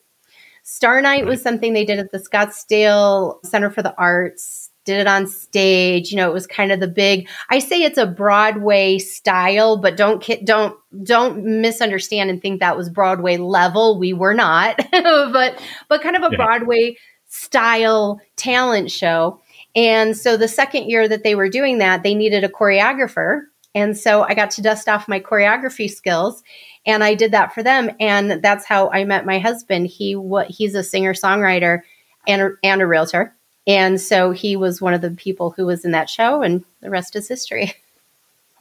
Star 0.62 1.00
night 1.00 1.26
was 1.26 1.40
something 1.40 1.72
they 1.72 1.84
did 1.84 1.98
at 1.98 2.10
the 2.10 2.18
scottsdale 2.18 3.44
center 3.44 3.70
for 3.70 3.82
the 3.82 3.94
arts 3.96 4.65
did 4.86 5.00
it 5.00 5.06
on 5.06 5.26
stage. 5.26 6.10
You 6.10 6.16
know, 6.16 6.30
it 6.30 6.32
was 6.32 6.46
kind 6.46 6.72
of 6.72 6.80
the 6.80 6.88
big. 6.88 7.28
I 7.50 7.58
say 7.58 7.82
it's 7.82 7.98
a 7.98 8.06
Broadway 8.06 8.98
style, 8.98 9.76
but 9.76 9.96
don't 9.96 10.24
don't 10.44 10.78
don't 11.02 11.44
misunderstand 11.44 12.30
and 12.30 12.40
think 12.40 12.60
that 12.60 12.76
was 12.76 12.88
Broadway 12.88 13.36
level. 13.36 13.98
We 13.98 14.14
were 14.14 14.32
not, 14.32 14.76
but 14.92 15.60
but 15.88 16.02
kind 16.02 16.16
of 16.16 16.22
a 16.22 16.28
yeah. 16.30 16.36
Broadway 16.36 16.96
style 17.28 18.20
talent 18.36 18.90
show. 18.90 19.40
And 19.74 20.16
so 20.16 20.38
the 20.38 20.48
second 20.48 20.88
year 20.88 21.06
that 21.06 21.22
they 21.22 21.34
were 21.34 21.50
doing 21.50 21.78
that, 21.78 22.02
they 22.02 22.14
needed 22.14 22.44
a 22.44 22.48
choreographer. 22.48 23.42
And 23.74 23.98
so 23.98 24.22
I 24.22 24.32
got 24.32 24.52
to 24.52 24.62
dust 24.62 24.88
off 24.88 25.06
my 25.06 25.20
choreography 25.20 25.90
skills 25.90 26.42
and 26.86 27.04
I 27.04 27.14
did 27.14 27.32
that 27.32 27.52
for 27.52 27.62
them 27.62 27.90
and 28.00 28.42
that's 28.42 28.64
how 28.64 28.88
I 28.90 29.04
met 29.04 29.26
my 29.26 29.38
husband. 29.38 29.88
He 29.88 30.16
what 30.16 30.48
he's 30.48 30.74
a 30.74 30.82
singer-songwriter 30.82 31.80
and 32.26 32.42
a, 32.42 32.50
and 32.62 32.80
a 32.80 32.86
realtor 32.86 33.35
and 33.66 34.00
so 34.00 34.30
he 34.30 34.56
was 34.56 34.80
one 34.80 34.94
of 34.94 35.00
the 35.00 35.10
people 35.10 35.50
who 35.50 35.66
was 35.66 35.84
in 35.84 35.92
that 35.92 36.10
show, 36.10 36.42
and 36.42 36.64
the 36.80 36.90
rest 36.90 37.16
is 37.16 37.28
history. 37.28 37.74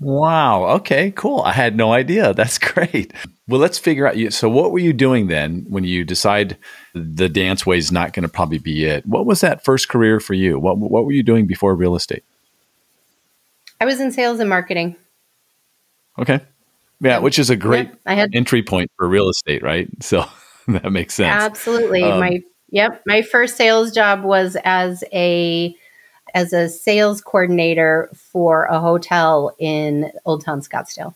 Wow. 0.02 0.66
Okay, 0.66 1.12
cool. 1.12 1.40
I 1.42 1.54
had 1.54 1.78
no 1.78 1.94
idea. 1.94 2.34
That's 2.34 2.58
great. 2.74 3.14
Well, 3.48 3.62
let's 3.62 3.78
figure 3.78 4.08
out 4.08 4.18
you. 4.18 4.30
So, 4.30 4.50
what 4.50 4.72
were 4.72 4.80
you 4.80 4.94
doing 4.94 5.28
then 5.28 5.66
when 5.70 5.84
you 5.84 6.04
decide 6.04 6.58
the 6.94 7.30
dance 7.30 7.66
way 7.66 7.78
is 7.78 7.92
not 7.92 8.14
going 8.14 8.24
to 8.24 8.30
probably 8.30 8.58
be 8.58 8.84
it? 8.86 9.06
What 9.06 9.26
was 9.26 9.42
that 9.42 9.64
first 9.64 9.88
career 9.88 10.20
for 10.20 10.34
you? 10.34 10.60
What 10.60 10.78
What 10.78 11.06
were 11.06 11.14
you 11.14 11.24
doing 11.24 11.48
before 11.48 11.76
real 11.76 11.96
estate? 11.96 12.24
I 13.80 13.86
was 13.86 14.00
in 14.00 14.12
sales 14.12 14.40
and 14.40 14.50
marketing. 14.50 14.96
Okay. 16.20 16.42
Yeah, 17.02 17.20
which 17.20 17.40
is 17.40 17.50
a 17.50 17.56
great 17.56 17.92
I 18.06 18.16
had, 18.16 18.34
entry 18.34 18.64
point 18.64 18.90
for 18.98 19.08
real 19.08 19.30
estate, 19.30 19.64
right? 19.64 19.88
So 20.02 20.26
that 20.68 20.92
makes 20.92 21.14
sense. 21.14 21.44
Absolutely. 21.44 22.04
Um, 22.04 22.20
my 22.20 22.42
yep, 22.70 23.02
my 23.06 23.22
first 23.22 23.58
sales 23.58 23.92
job 23.92 24.24
was 24.24 24.58
as 24.64 25.04
a 25.14 25.76
as 26.34 26.52
a 26.52 26.68
sales 26.68 27.22
coordinator 27.22 28.10
for 28.14 28.66
a 28.66 28.80
hotel 28.80 29.56
in 29.58 30.12
Old 30.26 30.44
Town 30.44 30.60
Scottsdale. 30.60 31.14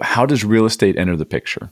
How 0.00 0.26
does 0.26 0.44
real 0.44 0.66
estate 0.66 0.98
enter 0.98 1.16
the 1.16 1.24
picture? 1.24 1.70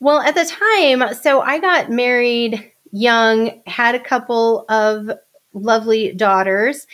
Well, 0.00 0.20
at 0.20 0.34
the 0.34 0.44
time, 0.44 1.14
so 1.14 1.40
I 1.40 1.58
got 1.60 1.90
married 1.90 2.72
young, 2.90 3.62
had 3.66 3.94
a 3.94 4.00
couple 4.00 4.64
of 4.68 5.10
lovely 5.52 6.12
daughters, 6.12 6.86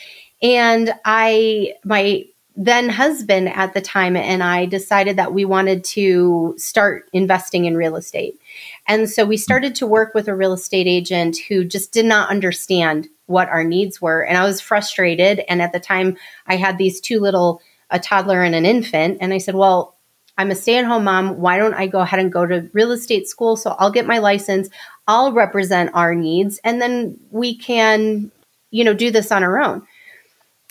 and 0.43 0.93
I 1.05 1.75
my 1.85 2.27
then 2.57 2.89
husband 2.89 3.49
at 3.49 3.75
the 3.75 3.81
time 3.81 4.17
and 4.17 4.43
I 4.43 4.67
decided 4.67 5.17
that 5.17 5.35
we 5.35 5.45
wanted 5.45 5.83
to 5.85 6.55
start 6.57 7.09
investing 7.13 7.65
in 7.65 7.77
real 7.77 7.97
estate. 7.97 8.41
And 8.87 9.09
so 9.09 9.25
we 9.25 9.37
started 9.37 9.75
to 9.77 9.87
work 9.87 10.15
with 10.15 10.29
a 10.29 10.35
real 10.35 10.53
estate 10.53 10.87
agent 10.87 11.39
who 11.49 11.65
just 11.65 11.93
did 11.93 12.05
not 12.05 12.29
understand 12.29 13.09
what 13.27 13.49
our 13.49 13.65
needs 13.65 14.01
were. 14.01 14.23
And 14.23 14.37
I 14.37 14.45
was 14.45 14.61
frustrated. 14.61 15.41
And 15.49 15.63
at 15.63 15.73
the 15.73 15.81
time, 15.81 16.17
I 16.47 16.57
had 16.57 16.77
these 16.77 17.01
two 17.01 17.21
little, 17.21 17.63
a 17.91 17.99
toddler 17.99 18.43
and 18.43 18.55
an 18.55 18.67
infant. 18.67 19.19
And 19.21 19.33
I 19.33 19.39
said, 19.39 19.55
Well, 19.55 19.95
I'm 20.37 20.51
a 20.51 20.55
stay 20.55 20.79
at 20.79 20.85
home 20.85 21.05
mom. 21.05 21.39
Why 21.39 21.59
don't 21.59 21.75
I 21.75 21.87
go 21.87 22.01
ahead 22.01 22.21
and 22.21 22.33
go 22.33 22.45
to 22.45 22.69
real 22.73 22.93
estate 22.93 23.29
school? 23.29 23.57
So 23.57 23.75
I'll 23.79 23.93
get 23.93 24.07
my 24.07 24.19
license, 24.19 24.69
I'll 25.07 25.33
represent 25.33 25.91
our 25.95 26.15
needs, 26.15 26.61
and 26.65 26.83
then 26.83 27.19
we 27.31 27.57
can, 27.57 28.33
you 28.71 28.85
know, 28.85 28.95
do 28.95 29.11
this 29.11 29.31
on 29.31 29.45
our 29.45 29.61
own. 29.61 29.87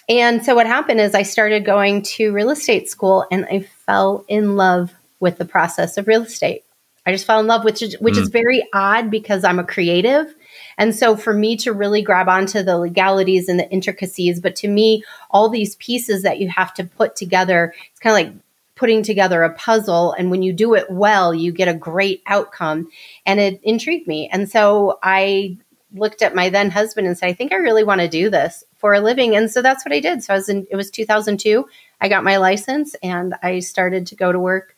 And 0.09 0.43
so 0.45 0.53
what 0.53 0.67
happened 0.67 0.99
is 0.99 1.15
I 1.15 1.23
started 1.23 1.63
going 1.63 2.01
to 2.01 2.33
real 2.33 2.49
estate 2.49 2.89
school 2.89 3.25
and 3.31 3.45
I 3.45 3.61
fell 3.85 4.25
in 4.27 4.57
love 4.57 4.91
with 5.21 5.37
the 5.37 5.45
process 5.45 5.97
of 5.97 6.07
real 6.07 6.23
estate. 6.23 6.65
I 7.05 7.11
just 7.11 7.25
fell 7.25 7.39
in 7.39 7.47
love, 7.47 7.63
which 7.63 7.81
is, 7.81 7.97
which 7.99 8.15
mm. 8.15 8.21
is 8.21 8.29
very 8.29 8.67
odd 8.73 9.11
because 9.11 9.43
I'm 9.43 9.59
a 9.59 9.63
creative. 9.63 10.33
And 10.77 10.95
so 10.95 11.17
for 11.17 11.33
me 11.33 11.57
to 11.57 11.73
really 11.73 12.01
grab 12.01 12.29
onto 12.29 12.63
the 12.63 12.77
legalities 12.77 13.49
and 13.49 13.59
the 13.59 13.69
intricacies, 13.69 14.39
but 14.39 14.55
to 14.57 14.67
me, 14.67 15.03
all 15.29 15.49
these 15.49 15.75
pieces 15.75 16.23
that 16.23 16.39
you 16.39 16.49
have 16.49 16.73
to 16.75 16.85
put 16.85 17.15
together, 17.15 17.73
it's 17.91 17.99
kind 17.99 18.27
of 18.27 18.33
like 18.33 18.43
putting 18.75 19.03
together 19.03 19.43
a 19.43 19.53
puzzle. 19.53 20.13
And 20.13 20.31
when 20.31 20.43
you 20.43 20.53
do 20.53 20.73
it 20.75 20.89
well, 20.89 21.33
you 21.33 21.51
get 21.51 21.67
a 21.67 21.73
great 21.73 22.23
outcome. 22.25 22.89
And 23.25 23.39
it 23.39 23.59
intrigued 23.63 24.07
me. 24.07 24.29
And 24.31 24.49
so 24.49 24.99
I 25.03 25.57
looked 25.93 26.21
at 26.21 26.35
my 26.35 26.49
then 26.49 26.71
husband 26.71 27.05
and 27.05 27.17
said, 27.17 27.27
I 27.27 27.33
think 27.33 27.51
I 27.51 27.57
really 27.57 27.83
want 27.83 28.01
to 28.01 28.07
do 28.07 28.29
this 28.29 28.63
for 28.77 28.93
a 28.93 28.99
living. 28.99 29.35
And 29.35 29.51
so 29.51 29.61
that's 29.61 29.85
what 29.85 29.93
I 29.93 29.99
did. 29.99 30.23
So 30.23 30.33
I 30.33 30.37
was 30.37 30.49
in, 30.49 30.65
it 30.71 30.75
was 30.75 30.89
2002. 30.89 31.65
I 32.01 32.09
got 32.09 32.23
my 32.23 32.37
license 32.37 32.95
and 33.03 33.35
I 33.43 33.59
started 33.59 34.07
to 34.07 34.15
go 34.15 34.31
to 34.31 34.39
work 34.39 34.72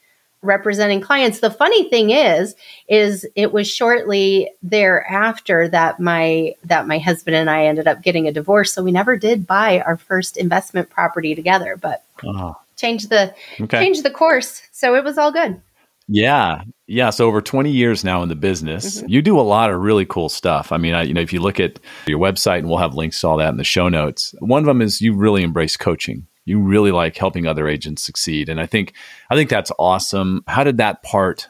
representing 0.45 1.01
clients. 1.01 1.39
The 1.39 1.51
funny 1.51 1.89
thing 1.89 2.11
is, 2.11 2.55
is 2.87 3.25
it 3.35 3.51
was 3.51 3.69
shortly 3.69 4.51
thereafter 4.63 5.67
that 5.69 5.99
my, 5.99 6.53
that 6.63 6.87
my 6.87 6.99
husband 6.99 7.35
and 7.35 7.49
I 7.49 7.65
ended 7.65 7.87
up 7.87 8.01
getting 8.01 8.27
a 8.27 8.31
divorce. 8.31 8.73
So 8.73 8.83
we 8.83 8.91
never 8.91 9.17
did 9.17 9.47
buy 9.47 9.81
our 9.81 9.97
first 9.97 10.37
investment 10.37 10.89
property 10.89 11.35
together, 11.35 11.77
but 11.77 12.03
oh. 12.23 12.55
changed 12.75 13.09
the, 13.09 13.33
okay. 13.59 13.79
changed 13.79 14.03
the 14.03 14.11
course. 14.11 14.61
So 14.71 14.95
it 14.95 15.03
was 15.03 15.17
all 15.17 15.31
good. 15.31 15.61
Yeah. 16.07 16.63
Yeah. 16.87 17.09
So 17.09 17.27
over 17.27 17.41
20 17.41 17.71
years 17.71 18.03
now 18.03 18.21
in 18.21 18.29
the 18.29 18.35
business, 18.35 18.97
mm-hmm. 18.97 19.09
you 19.09 19.21
do 19.21 19.39
a 19.39 19.41
lot 19.41 19.71
of 19.71 19.81
really 19.81 20.05
cool 20.05 20.29
stuff. 20.29 20.71
I 20.71 20.77
mean, 20.77 20.93
I, 20.93 21.03
you 21.03 21.13
know, 21.13 21.21
if 21.21 21.33
you 21.33 21.39
look 21.39 21.59
at 21.59 21.79
your 22.05 22.19
website 22.19 22.59
and 22.59 22.69
we'll 22.69 22.77
have 22.77 22.93
links 22.93 23.19
to 23.21 23.27
all 23.27 23.37
that 23.37 23.49
in 23.49 23.57
the 23.57 23.63
show 23.63 23.89
notes, 23.89 24.35
one 24.39 24.59
of 24.59 24.67
them 24.67 24.81
is 24.81 25.01
you 25.01 25.15
really 25.15 25.41
embrace 25.41 25.77
coaching. 25.77 26.27
You 26.45 26.59
really 26.59 26.91
like 26.91 27.17
helping 27.17 27.47
other 27.47 27.67
agents 27.67 28.03
succeed. 28.03 28.49
And 28.49 28.61
I 28.61 28.65
think, 28.65 28.93
I 29.29 29.35
think 29.35 29.49
that's 29.49 29.71
awesome. 29.79 30.43
How 30.47 30.63
did 30.63 30.77
that 30.77 31.03
part, 31.03 31.47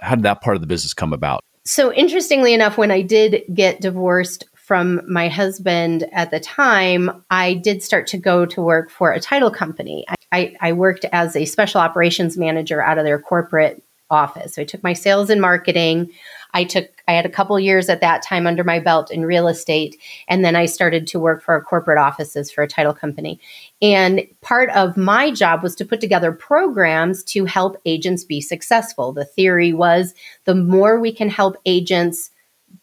how 0.00 0.14
did 0.14 0.24
that 0.24 0.40
part 0.40 0.56
of 0.56 0.60
the 0.60 0.66
business 0.66 0.94
come 0.94 1.12
about? 1.12 1.44
So 1.64 1.92
interestingly 1.92 2.54
enough, 2.54 2.78
when 2.78 2.90
I 2.90 3.02
did 3.02 3.44
get 3.52 3.80
divorced 3.80 4.44
from 4.54 5.00
my 5.12 5.28
husband 5.28 6.08
at 6.12 6.30
the 6.30 6.40
time, 6.40 7.24
I 7.30 7.54
did 7.54 7.82
start 7.82 8.06
to 8.08 8.18
go 8.18 8.46
to 8.46 8.62
work 8.62 8.88
for 8.88 9.12
a 9.12 9.20
title 9.20 9.50
company. 9.50 10.06
I, 10.32 10.54
I, 10.60 10.72
worked 10.72 11.04
as 11.12 11.34
a 11.34 11.44
special 11.44 11.80
operations 11.80 12.38
manager 12.38 12.80
out 12.80 12.96
of 12.96 13.04
their 13.04 13.18
corporate 13.18 13.82
office. 14.10 14.54
So 14.54 14.62
I 14.62 14.64
took 14.64 14.84
my 14.84 14.92
sales 14.92 15.28
and 15.28 15.40
marketing. 15.40 16.12
I 16.54 16.64
took 16.64 16.88
I 17.08 17.12
had 17.12 17.26
a 17.26 17.30
couple 17.30 17.58
years 17.58 17.88
at 17.88 18.00
that 18.00 18.22
time 18.22 18.46
under 18.46 18.64
my 18.64 18.78
belt 18.78 19.10
in 19.10 19.26
real 19.26 19.48
estate 19.48 19.96
and 20.28 20.44
then 20.44 20.54
I 20.54 20.66
started 20.66 21.06
to 21.08 21.18
work 21.18 21.42
for 21.42 21.60
corporate 21.62 21.98
offices 21.98 22.50
for 22.50 22.62
a 22.62 22.68
title 22.68 22.94
company. 22.94 23.40
And 23.82 24.26
part 24.40 24.70
of 24.70 24.96
my 24.96 25.30
job 25.30 25.62
was 25.62 25.74
to 25.76 25.84
put 25.84 26.00
together 26.00 26.32
programs 26.32 27.22
to 27.24 27.44
help 27.44 27.80
agents 27.84 28.24
be 28.24 28.40
successful. 28.40 29.12
The 29.12 29.24
theory 29.24 29.72
was 29.72 30.14
the 30.44 30.54
more 30.54 31.00
we 31.00 31.12
can 31.12 31.28
help 31.28 31.56
agents 31.66 32.30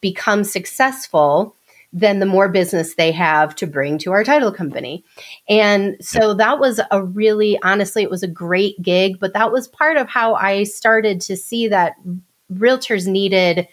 become 0.02 0.44
successful, 0.44 1.56
then 1.94 2.20
the 2.20 2.26
more 2.26 2.50
business 2.50 2.96
they 2.96 3.12
have 3.12 3.56
to 3.56 3.68
bring 3.68 3.98
to 4.00 4.12
our 4.12 4.24
title 4.24 4.52
company. 4.52 5.04
And 5.48 5.96
so 6.02 6.34
that 6.34 6.60
was 6.60 6.82
a 6.92 7.04
really, 7.04 7.58
honestly, 7.64 8.04
it 8.04 8.10
was 8.10 8.24
a 8.24 8.28
great 8.28 8.82
gig, 8.82 9.20
but 9.20 9.34
that 9.34 9.52
was 9.52 9.68
part 9.68 9.98
of 9.98 10.10
how 10.10 10.36
I 10.36 10.64
started 10.64 11.22
to 11.22 11.38
see 11.38 11.70
that 11.70 11.94
realtors 12.54 13.08
needed 13.08 13.68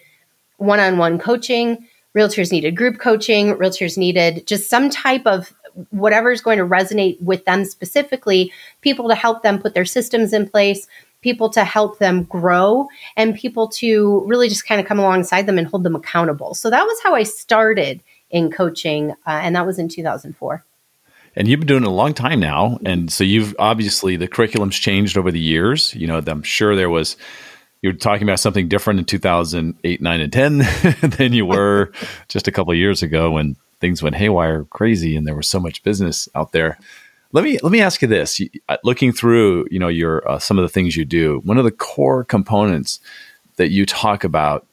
one 0.57 0.79
on 0.79 0.97
one 0.97 1.19
coaching, 1.19 1.87
realtors 2.15 2.51
needed 2.51 2.75
group 2.75 2.99
coaching, 2.99 3.53
realtors 3.55 3.97
needed 3.97 4.47
just 4.47 4.69
some 4.69 4.89
type 4.89 5.25
of 5.25 5.53
whatever 5.89 6.31
is 6.31 6.41
going 6.41 6.57
to 6.57 6.65
resonate 6.65 7.21
with 7.21 7.43
them 7.45 7.65
specifically, 7.65 8.51
people 8.81 9.09
to 9.09 9.15
help 9.15 9.43
them 9.43 9.59
put 9.59 9.73
their 9.73 9.85
systems 9.85 10.31
in 10.31 10.47
place, 10.47 10.87
people 11.21 11.49
to 11.49 11.63
help 11.63 11.99
them 11.99 12.23
grow 12.23 12.87
and 13.17 13.35
people 13.35 13.67
to 13.67 14.23
really 14.25 14.47
just 14.47 14.65
kind 14.67 14.79
of 14.79 14.87
come 14.87 14.99
alongside 14.99 15.45
them 15.45 15.57
and 15.57 15.67
hold 15.67 15.83
them 15.83 15.95
accountable. 15.95 16.53
So 16.53 16.69
that 16.69 16.85
was 16.85 17.01
how 17.03 17.15
I 17.15 17.23
started 17.23 18.01
in 18.29 18.51
coaching, 18.51 19.11
uh, 19.11 19.15
and 19.25 19.55
that 19.55 19.65
was 19.65 19.79
in 19.79 19.89
2004. 19.89 20.63
And 21.35 21.47
you've 21.47 21.59
been 21.59 21.67
doing 21.67 21.83
it 21.83 21.87
a 21.87 21.91
long 21.91 22.13
time 22.13 22.39
now, 22.39 22.79
and 22.85 23.11
so 23.11 23.23
you've 23.23 23.55
obviously 23.59 24.15
the 24.15 24.27
curriculum's 24.27 24.77
changed 24.77 25.17
over 25.17 25.31
the 25.31 25.39
years. 25.39 25.93
You 25.93 26.07
know, 26.07 26.21
I'm 26.25 26.43
sure 26.43 26.75
there 26.75 26.89
was 26.89 27.17
you're 27.85 27.93
talking 27.93 28.23
about 28.23 28.39
something 28.39 28.67
different 28.67 28.99
in 28.99 29.05
2008, 29.05 30.01
9, 30.01 30.19
and 30.19 30.33
10 30.33 30.57
than 31.17 31.33
you 31.33 31.45
were 31.45 31.91
just 32.29 32.47
a 32.47 32.51
couple 32.51 32.71
of 32.71 32.79
years 32.79 33.03
ago 33.03 33.29
when 33.29 33.55
things 33.79 34.01
went 34.01 34.15
haywire 34.15 34.63
crazy 34.65 35.15
and 35.15 35.27
there 35.27 35.35
was 35.35 35.47
so 35.47 35.59
much 35.59 35.83
business 35.83 36.27
out 36.33 36.51
there. 36.51 36.79
Let 37.31 37.43
me 37.43 37.59
let 37.61 37.71
me 37.71 37.81
ask 37.81 38.01
you 38.01 38.07
this: 38.07 38.41
uh, 38.69 38.77
looking 38.83 39.11
through, 39.11 39.67
you 39.69 39.77
know, 39.77 39.87
your 39.87 40.27
uh, 40.27 40.39
some 40.39 40.57
of 40.57 40.63
the 40.63 40.69
things 40.69 40.97
you 40.97 41.05
do, 41.05 41.41
one 41.43 41.59
of 41.59 41.63
the 41.63 41.71
core 41.71 42.23
components 42.23 42.99
that 43.57 43.69
you 43.69 43.85
talk 43.85 44.23
about, 44.23 44.65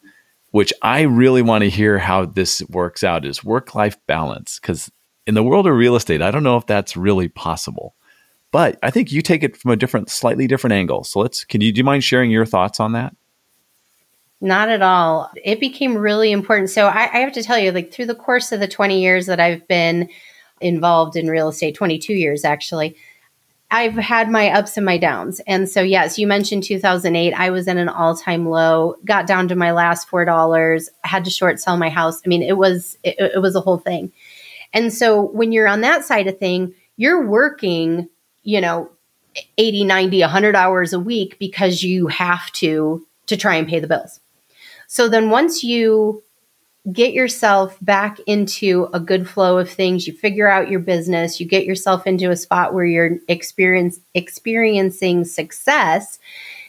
which 0.53 0.73
I 0.81 1.03
really 1.03 1.43
want 1.43 1.65
to 1.65 1.71
hear 1.71 1.99
how 1.99 2.25
this 2.25 2.63
works 2.71 3.05
out, 3.05 3.27
is 3.27 3.45
work 3.45 3.75
life 3.75 3.99
balance. 4.07 4.59
Because 4.59 4.91
in 5.27 5.35
the 5.35 5.43
world 5.43 5.67
of 5.67 5.75
real 5.75 5.97
estate, 5.97 6.23
I 6.23 6.31
don't 6.31 6.45
know 6.45 6.57
if 6.57 6.67
that's 6.67 6.97
really 6.97 7.29
possible, 7.29 7.95
but 8.53 8.79
I 8.83 8.91
think 8.91 9.11
you 9.11 9.23
take 9.23 9.43
it 9.43 9.57
from 9.57 9.73
a 9.73 9.77
different, 9.77 10.11
slightly 10.11 10.47
different 10.47 10.75
angle. 10.75 11.03
So 11.03 11.21
let's. 11.21 11.45
Can 11.45 11.61
you 11.61 11.73
do 11.73 11.79
you 11.79 11.85
mind 11.85 12.05
sharing 12.05 12.31
your 12.31 12.47
thoughts 12.47 12.79
on 12.79 12.93
that? 12.93 13.17
Not 14.41 14.69
at 14.69 14.83
all. 14.83 15.31
It 15.45 15.59
became 15.59 15.97
really 15.97 16.31
important. 16.31 16.71
So 16.71 16.87
I, 16.87 17.11
I 17.13 17.19
have 17.19 17.33
to 17.33 17.43
tell 17.43 17.59
you, 17.59 17.73
like 17.73 17.93
through 17.93 18.07
the 18.07 18.15
course 18.15 18.53
of 18.53 18.61
the 18.61 18.69
20 18.69 19.01
years 19.01 19.27
that 19.27 19.41
I've 19.41 19.67
been 19.67 20.09
involved 20.61 21.17
in 21.17 21.27
real 21.27 21.49
estate 21.49 21.75
22 21.75 22.13
years 22.13 22.45
actually 22.45 22.97
I've 23.73 23.95
had 23.95 24.31
my 24.31 24.51
ups 24.51 24.77
and 24.77 24.85
my 24.85 24.99
downs. 24.99 25.41
And 25.47 25.67
so, 25.67 25.81
yes, 25.81 26.19
you 26.19 26.27
mentioned 26.27 26.63
2008. 26.63 27.33
I 27.33 27.49
was 27.49 27.67
in 27.67 27.79
an 27.79 27.89
all 27.89 28.15
time 28.15 28.47
low, 28.47 28.97
got 29.07 29.27
down 29.27 29.49
to 29.49 29.57
my 29.57 29.73
last 29.73 30.11
$4, 30.11 30.89
had 31.05 31.25
to 31.25 31.31
short 31.31 31.59
sell 31.59 31.79
my 31.79 31.89
house. 31.89 32.21
I 32.23 32.29
mean, 32.29 32.43
it 32.43 32.59
was, 32.59 32.99
it, 33.03 33.17
it, 33.19 33.41
was 33.41 33.57
a 33.57 33.63
whole 33.63 33.79
thing. 33.79 34.13
And 34.75 34.93
so 34.93 35.23
when 35.23 35.53
you're 35.53 35.67
on 35.67 35.81
that 35.81 36.05
side 36.05 36.27
of 36.27 36.39
thing, 36.39 36.75
you're 36.99 37.27
working, 37.27 38.11
you 38.43 38.61
know, 38.61 38.91
80, 39.57 39.85
90, 39.85 40.21
100 40.21 40.57
hours 40.57 40.93
a 40.93 41.01
week 41.01 41.39
because 41.39 41.83
you 41.83 42.07
have 42.09 42.51
to, 42.53 43.07
to 43.27 43.37
try 43.37 43.57
and 43.57 43.69
pay 43.69 43.81
the 43.81 43.87
bills. 43.87 44.21
So 44.87 45.09
then 45.09 45.31
once 45.31 45.65
you 45.65 46.23
get 46.91 47.13
yourself 47.13 47.79
back 47.81 48.19
into 48.27 48.89
a 48.93 48.99
good 48.99 49.29
flow 49.29 49.59
of 49.59 49.71
things. 49.71 50.07
You 50.07 50.13
figure 50.13 50.49
out 50.49 50.69
your 50.69 50.81
business, 50.81 51.39
you 51.39 51.47
get 51.47 51.65
yourself 51.65 52.07
into 52.07 52.31
a 52.31 52.37
spot 52.37 52.75
where 52.75 52.85
you're 52.85 53.19
experience, 53.29 54.01
experiencing 54.15 55.25
success. 55.25 56.19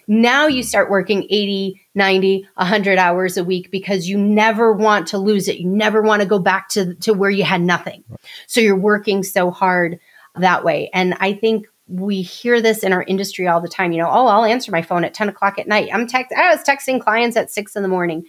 Now 0.06 0.48
you 0.48 0.62
start 0.62 0.92
working 0.92 1.24
80, 1.30 1.82
90, 1.96 2.48
100 2.56 2.98
hours 3.00 3.38
a 3.38 3.44
week 3.44 3.72
because 3.72 4.08
you 4.08 4.18
never 4.18 4.72
want 4.72 5.08
to 5.08 5.18
lose 5.18 5.48
it. 5.48 5.60
You 5.60 5.70
never 5.70 6.02
want 6.02 6.22
to 6.22 6.28
go 6.28 6.40
back 6.40 6.70
to, 6.70 6.94
to 6.96 7.14
where 7.14 7.32
you 7.32 7.44
had 7.44 7.62
nothing. 7.62 8.04
So 8.46 8.62
you're 8.62 8.76
working 8.76 9.24
so 9.24 9.50
hard 9.50 10.00
that 10.36 10.64
way. 10.64 10.90
And 10.94 11.16
I 11.20 11.34
think 11.34 11.68
we 11.88 12.22
hear 12.22 12.62
this 12.62 12.84
in 12.84 12.94
our 12.94 13.04
industry 13.04 13.48
all 13.48 13.62
the 13.62 13.68
time. 13.68 13.92
You 13.92 14.00
know, 14.00 14.10
oh, 14.10 14.28
I'll 14.28 14.46
answer 14.46 14.72
my 14.72 14.82
phone 14.82 15.04
at 15.04 15.14
10 15.14 15.30
o'clock 15.30 15.60
at 15.60 15.68
night. 15.68 15.90
I'm 15.94 16.08
text 16.08 16.34
I 16.36 16.50
was 16.50 16.64
texting 16.64 17.02
clients 17.02 17.38
at 17.38 17.52
six 17.52 17.76
in 17.76 17.84
the 17.84 17.90
morning. 17.90 18.26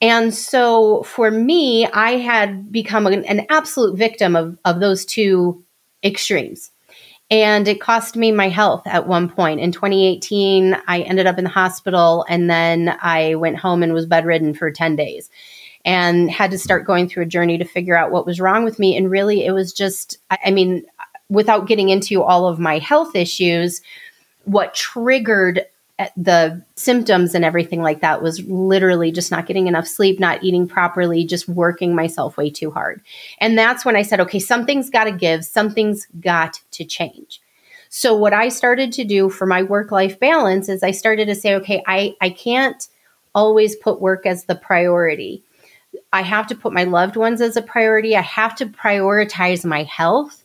And 0.00 0.34
so 0.34 1.04
for 1.04 1.30
me, 1.30 1.86
I 1.86 2.16
had 2.16 2.72
become 2.72 3.06
an, 3.06 3.24
an 3.24 3.46
absolute 3.48 3.96
victim 3.96 4.34
of, 4.34 4.58
of 4.64 4.80
those 4.80 5.04
two 5.04 5.64
extremes. 6.04 6.72
And 7.30 7.66
it 7.66 7.80
cost 7.80 8.16
me 8.16 8.30
my 8.30 8.48
health 8.48 8.82
at 8.84 9.06
one 9.06 9.28
point. 9.28 9.60
In 9.60 9.72
2018, 9.72 10.76
I 10.86 11.00
ended 11.00 11.26
up 11.26 11.38
in 11.38 11.44
the 11.44 11.50
hospital 11.50 12.26
and 12.28 12.50
then 12.50 12.94
I 13.00 13.36
went 13.36 13.58
home 13.58 13.82
and 13.82 13.94
was 13.94 14.04
bedridden 14.04 14.54
for 14.54 14.70
10 14.70 14.96
days 14.96 15.30
and 15.84 16.30
had 16.30 16.50
to 16.52 16.58
start 16.58 16.86
going 16.86 17.08
through 17.08 17.24
a 17.24 17.26
journey 17.26 17.58
to 17.58 17.64
figure 17.64 17.96
out 17.96 18.12
what 18.12 18.26
was 18.26 18.40
wrong 18.40 18.64
with 18.64 18.78
me. 18.78 18.96
And 18.96 19.10
really, 19.10 19.44
it 19.44 19.52
was 19.52 19.72
just, 19.72 20.18
I 20.30 20.50
mean, 20.50 20.84
without 21.28 21.66
getting 21.66 21.88
into 21.88 22.22
all 22.22 22.46
of 22.46 22.58
my 22.58 22.78
health 22.78 23.16
issues, 23.16 23.80
what 24.44 24.74
triggered 24.74 25.64
uh, 25.98 26.06
the 26.16 26.62
symptoms 26.76 27.34
and 27.34 27.44
everything 27.44 27.82
like 27.82 28.00
that 28.00 28.22
was 28.22 28.42
literally 28.44 29.12
just 29.12 29.30
not 29.30 29.46
getting 29.46 29.66
enough 29.66 29.86
sleep, 29.86 30.20
not 30.20 30.42
eating 30.42 30.68
properly, 30.68 31.24
just 31.24 31.48
working 31.48 31.94
myself 31.94 32.36
way 32.36 32.50
too 32.50 32.70
hard. 32.70 33.00
And 33.38 33.58
that's 33.58 33.84
when 33.84 33.96
I 33.96 34.02
said, 34.02 34.20
okay, 34.20 34.38
something's 34.38 34.90
got 34.90 35.04
to 35.04 35.12
give, 35.12 35.44
something's 35.44 36.06
got 36.20 36.60
to 36.72 36.84
change. 36.84 37.40
So 37.88 38.16
what 38.16 38.32
I 38.32 38.48
started 38.48 38.90
to 38.92 39.04
do 39.04 39.28
for 39.28 39.46
my 39.46 39.62
work 39.62 39.92
life 39.92 40.18
balance 40.18 40.68
is 40.68 40.82
I 40.82 40.92
started 40.92 41.26
to 41.26 41.34
say, 41.34 41.54
okay, 41.56 41.82
I, 41.86 42.14
I 42.20 42.30
can't 42.30 42.88
always 43.34 43.76
put 43.76 44.00
work 44.00 44.24
as 44.24 44.44
the 44.44 44.54
priority. 44.54 45.42
I 46.12 46.22
have 46.22 46.46
to 46.48 46.54
put 46.54 46.72
my 46.72 46.84
loved 46.84 47.16
ones 47.16 47.40
as 47.40 47.56
a 47.56 47.62
priority. 47.62 48.16
I 48.16 48.22
have 48.22 48.54
to 48.56 48.66
prioritize 48.66 49.64
my 49.64 49.84
health 49.84 50.42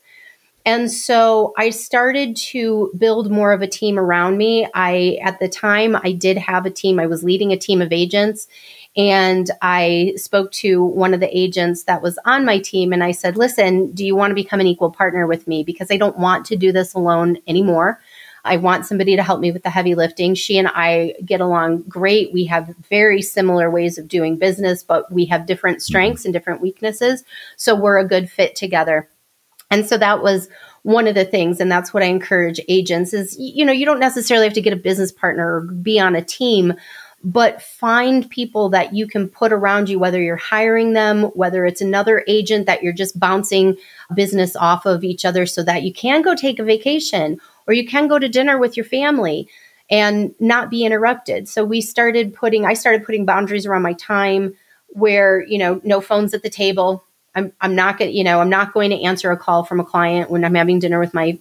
and 0.68 0.92
so 0.92 1.54
I 1.58 1.70
started 1.70 2.36
to 2.52 2.92
build 2.98 3.32
more 3.32 3.54
of 3.54 3.62
a 3.62 3.68
team 3.68 3.98
around 3.98 4.38
me. 4.38 4.68
I, 4.76 5.18
at 5.24 5.40
the 5.40 5.48
time, 5.48 5.96
I 5.96 6.12
did 6.12 6.38
have 6.38 6.66
a 6.66 6.70
team. 6.70 7.00
I 7.00 7.08
was 7.08 7.24
leading 7.24 7.54
a 7.54 7.58
team 7.58 7.82
of 7.82 7.94
agents. 7.94 8.50
And 8.98 9.50
I 9.62 10.12
spoke 10.18 10.52
to 10.54 10.84
one 10.84 11.14
of 11.14 11.22
the 11.22 11.38
agents 11.38 11.84
that 11.84 12.02
was 12.02 12.20
on 12.26 12.44
my 12.44 12.60
team 12.60 12.92
and 12.92 13.02
I 13.02 13.12
said, 13.12 13.38
Listen, 13.38 13.92
do 13.92 14.06
you 14.06 14.14
want 14.14 14.32
to 14.32 14.36
become 14.36 14.60
an 14.60 14.68
equal 14.68 14.92
partner 14.92 15.26
with 15.26 15.48
me? 15.48 15.64
Because 15.64 15.90
I 15.90 15.96
don't 15.96 16.20
want 16.20 16.46
to 16.48 16.58
do 16.58 16.74
this 16.74 16.94
alone 16.94 17.38
anymore. 17.48 18.02
I 18.48 18.58
want 18.58 18.86
somebody 18.86 19.16
to 19.16 19.24
help 19.24 19.40
me 19.40 19.52
with 19.52 19.64
the 19.64 19.70
heavy 19.70 19.96
lifting. 19.96 20.36
She 20.36 20.58
and 20.58 20.68
I 20.68 21.16
get 21.26 21.42
along 21.42 21.84
great. 21.84 22.34
We 22.34 22.46
have 22.46 22.74
very 22.90 23.22
similar 23.22 23.70
ways 23.70 23.98
of 23.98 24.08
doing 24.08 24.38
business, 24.38 24.84
but 24.84 25.12
we 25.12 25.26
have 25.26 25.46
different 25.46 25.78
mm-hmm. 25.78 25.86
strengths 25.86 26.26
and 26.26 26.34
different 26.34 26.62
weaknesses. 26.62 27.24
So 27.56 27.76
we're 27.76 28.00
a 28.00 28.08
good 28.08 28.30
fit 28.30 28.56
together. 28.56 29.10
And 29.70 29.86
so 29.86 29.98
that 29.98 30.24
was 30.24 30.48
one 30.88 31.06
of 31.06 31.16
the 31.16 31.26
things 31.26 31.60
and 31.60 31.70
that's 31.70 31.94
what 31.94 32.02
I 32.02 32.06
encourage 32.06 32.62
agents 32.70 33.14
is 33.14 33.36
you 33.38 33.66
know 33.66 33.74
you 33.74 33.86
don't 33.86 34.00
necessarily 34.00 34.46
have 34.46 34.54
to 34.54 34.62
get 34.62 34.72
a 34.72 34.78
business 34.78 35.12
partner 35.12 35.56
or 35.56 35.62
be 35.62 36.00
on 36.00 36.16
a 36.16 36.24
team 36.24 36.76
but 37.26 37.62
find 37.62 38.30
people 38.30 38.70
that 38.70 38.94
you 38.94 39.06
can 39.06 39.28
put 39.28 39.52
around 39.52 39.90
you 39.90 40.00
whether 40.00 40.22
you're 40.22 40.38
hiring 40.38 40.94
them 40.94 41.24
whether 41.34 41.66
it's 41.66 41.82
another 41.82 42.24
agent 42.26 42.68
that 42.68 42.84
you're 42.84 42.94
just 42.94 43.20
bouncing 43.20 43.76
business 44.16 44.56
off 44.56 44.86
of 44.86 45.04
each 45.04 45.26
other 45.26 45.46
so 45.46 45.62
that 45.62 45.84
you 45.84 45.92
can 45.92 46.22
go 46.22 46.34
take 46.34 46.58
a 46.58 46.64
vacation 46.64 47.38
or 47.68 47.74
you 47.74 47.86
can 47.86 48.08
go 48.08 48.18
to 48.18 48.30
dinner 48.30 48.58
with 48.58 48.78
your 48.78 48.86
family 48.86 49.48
and 49.90 50.34
not 50.40 50.70
be 50.70 50.86
interrupted 50.86 51.48
so 51.48 51.64
we 51.64 51.82
started 51.82 52.34
putting 52.34 52.66
I 52.66 52.74
started 52.74 53.06
putting 53.06 53.26
boundaries 53.26 53.66
around 53.66 53.84
my 53.84 53.94
time 53.94 54.56
where 54.90 55.42
you 55.42 55.58
know 55.58 55.82
no 55.84 56.02
phones 56.02 56.34
at 56.34 56.44
the 56.44 56.50
table 56.50 57.04
I'm 57.36 57.54
I'm 57.62 57.76
not 57.76 58.00
going 58.00 58.14
you 58.14 58.24
know 58.24 58.40
I'm 58.40 58.50
not 58.50 58.74
going 58.74 58.90
to 58.90 59.02
answer 59.04 59.32
a 59.32 59.38
call 59.38 59.64
from 59.64 59.80
a 59.80 59.86
client 59.86 60.30
when 60.30 60.44
I'm 60.44 60.56
having 60.56 60.80
dinner 60.80 61.00
with 61.00 61.14
my 61.14 61.38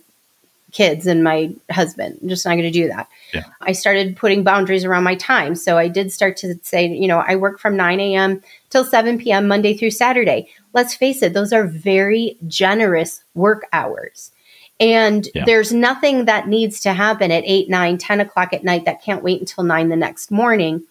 kids 0.72 1.06
and 1.06 1.24
my 1.24 1.54
husband. 1.70 2.18
I'm 2.20 2.28
just 2.28 2.44
not 2.44 2.52
going 2.52 2.64
to 2.64 2.70
do 2.70 2.88
that. 2.88 3.08
Yeah. 3.32 3.44
I 3.62 3.72
started 3.72 4.16
putting 4.16 4.44
boundaries 4.44 4.84
around 4.84 5.04
my 5.04 5.14
time. 5.14 5.54
So 5.54 5.78
I 5.78 5.88
did 5.88 6.12
start 6.12 6.36
to 6.38 6.58
say, 6.62 6.86
you 6.86 7.08
know, 7.08 7.18
I 7.26 7.36
work 7.36 7.58
from 7.58 7.76
9 7.76 7.98
a.m. 8.00 8.42
till 8.68 8.84
7 8.84 9.18
p.m. 9.18 9.48
Monday 9.48 9.74
through 9.74 9.92
Saturday. 9.92 10.48
Let's 10.72 10.94
face 10.94 11.22
it, 11.22 11.32
those 11.32 11.52
are 11.52 11.66
very 11.66 12.36
generous 12.46 13.22
work 13.34 13.64
hours. 13.72 14.32
And 14.78 15.28
yeah. 15.34 15.44
there's 15.46 15.72
nothing 15.72 16.26
that 16.26 16.48
needs 16.48 16.80
to 16.80 16.92
happen 16.92 17.30
at 17.30 17.44
8, 17.46 17.70
9, 17.70 17.98
10 17.98 18.20
o'clock 18.20 18.52
at 18.52 18.64
night 18.64 18.84
that 18.84 19.02
can't 19.02 19.22
wait 19.22 19.40
until 19.40 19.64
9 19.64 19.88
the 19.88 19.96
next 19.96 20.30
morning 20.30 20.84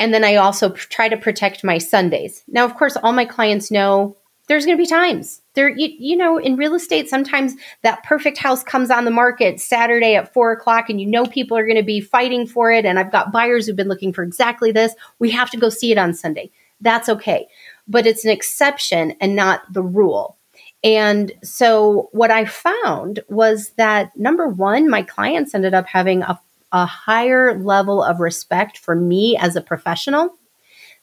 and 0.00 0.14
then 0.14 0.24
I 0.24 0.36
also 0.36 0.70
p- 0.70 0.80
try 0.88 1.10
to 1.10 1.16
protect 1.18 1.62
my 1.62 1.76
Sundays. 1.76 2.42
Now, 2.48 2.64
of 2.64 2.74
course, 2.74 2.96
all 2.96 3.12
my 3.12 3.26
clients 3.26 3.70
know 3.70 4.16
there's 4.48 4.64
going 4.64 4.76
to 4.76 4.82
be 4.82 4.88
times 4.88 5.42
there, 5.54 5.68
you, 5.68 5.90
you 5.98 6.16
know, 6.16 6.38
in 6.38 6.56
real 6.56 6.74
estate, 6.74 7.08
sometimes 7.08 7.54
that 7.82 8.02
perfect 8.02 8.38
house 8.38 8.62
comes 8.62 8.90
on 8.90 9.04
the 9.04 9.10
market 9.10 9.60
Saturday 9.60 10.14
at 10.14 10.32
four 10.32 10.52
o'clock 10.52 10.88
and 10.88 11.00
you 11.00 11.06
know 11.06 11.26
people 11.26 11.56
are 11.56 11.66
going 11.66 11.76
to 11.76 11.82
be 11.82 12.00
fighting 12.00 12.46
for 12.46 12.70
it. 12.72 12.84
And 12.84 12.98
I've 12.98 13.12
got 13.12 13.32
buyers 13.32 13.66
who've 13.66 13.76
been 13.76 13.88
looking 13.88 14.12
for 14.12 14.22
exactly 14.22 14.72
this. 14.72 14.94
We 15.18 15.30
have 15.30 15.50
to 15.50 15.56
go 15.56 15.68
see 15.68 15.92
it 15.92 15.98
on 15.98 16.14
Sunday. 16.14 16.50
That's 16.80 17.08
okay. 17.08 17.48
But 17.88 18.06
it's 18.06 18.24
an 18.24 18.30
exception 18.30 19.14
and 19.20 19.34
not 19.34 19.70
the 19.72 19.82
rule. 19.82 20.36
And 20.82 21.32
so 21.42 22.08
what 22.12 22.30
I 22.30 22.46
found 22.46 23.20
was 23.28 23.70
that 23.76 24.16
number 24.16 24.48
one, 24.48 24.88
my 24.88 25.02
clients 25.02 25.54
ended 25.54 25.74
up 25.74 25.86
having 25.86 26.22
a 26.22 26.40
a 26.72 26.86
higher 26.86 27.58
level 27.58 28.02
of 28.02 28.20
respect 28.20 28.78
for 28.78 28.94
me 28.94 29.36
as 29.36 29.56
a 29.56 29.60
professional. 29.60 30.36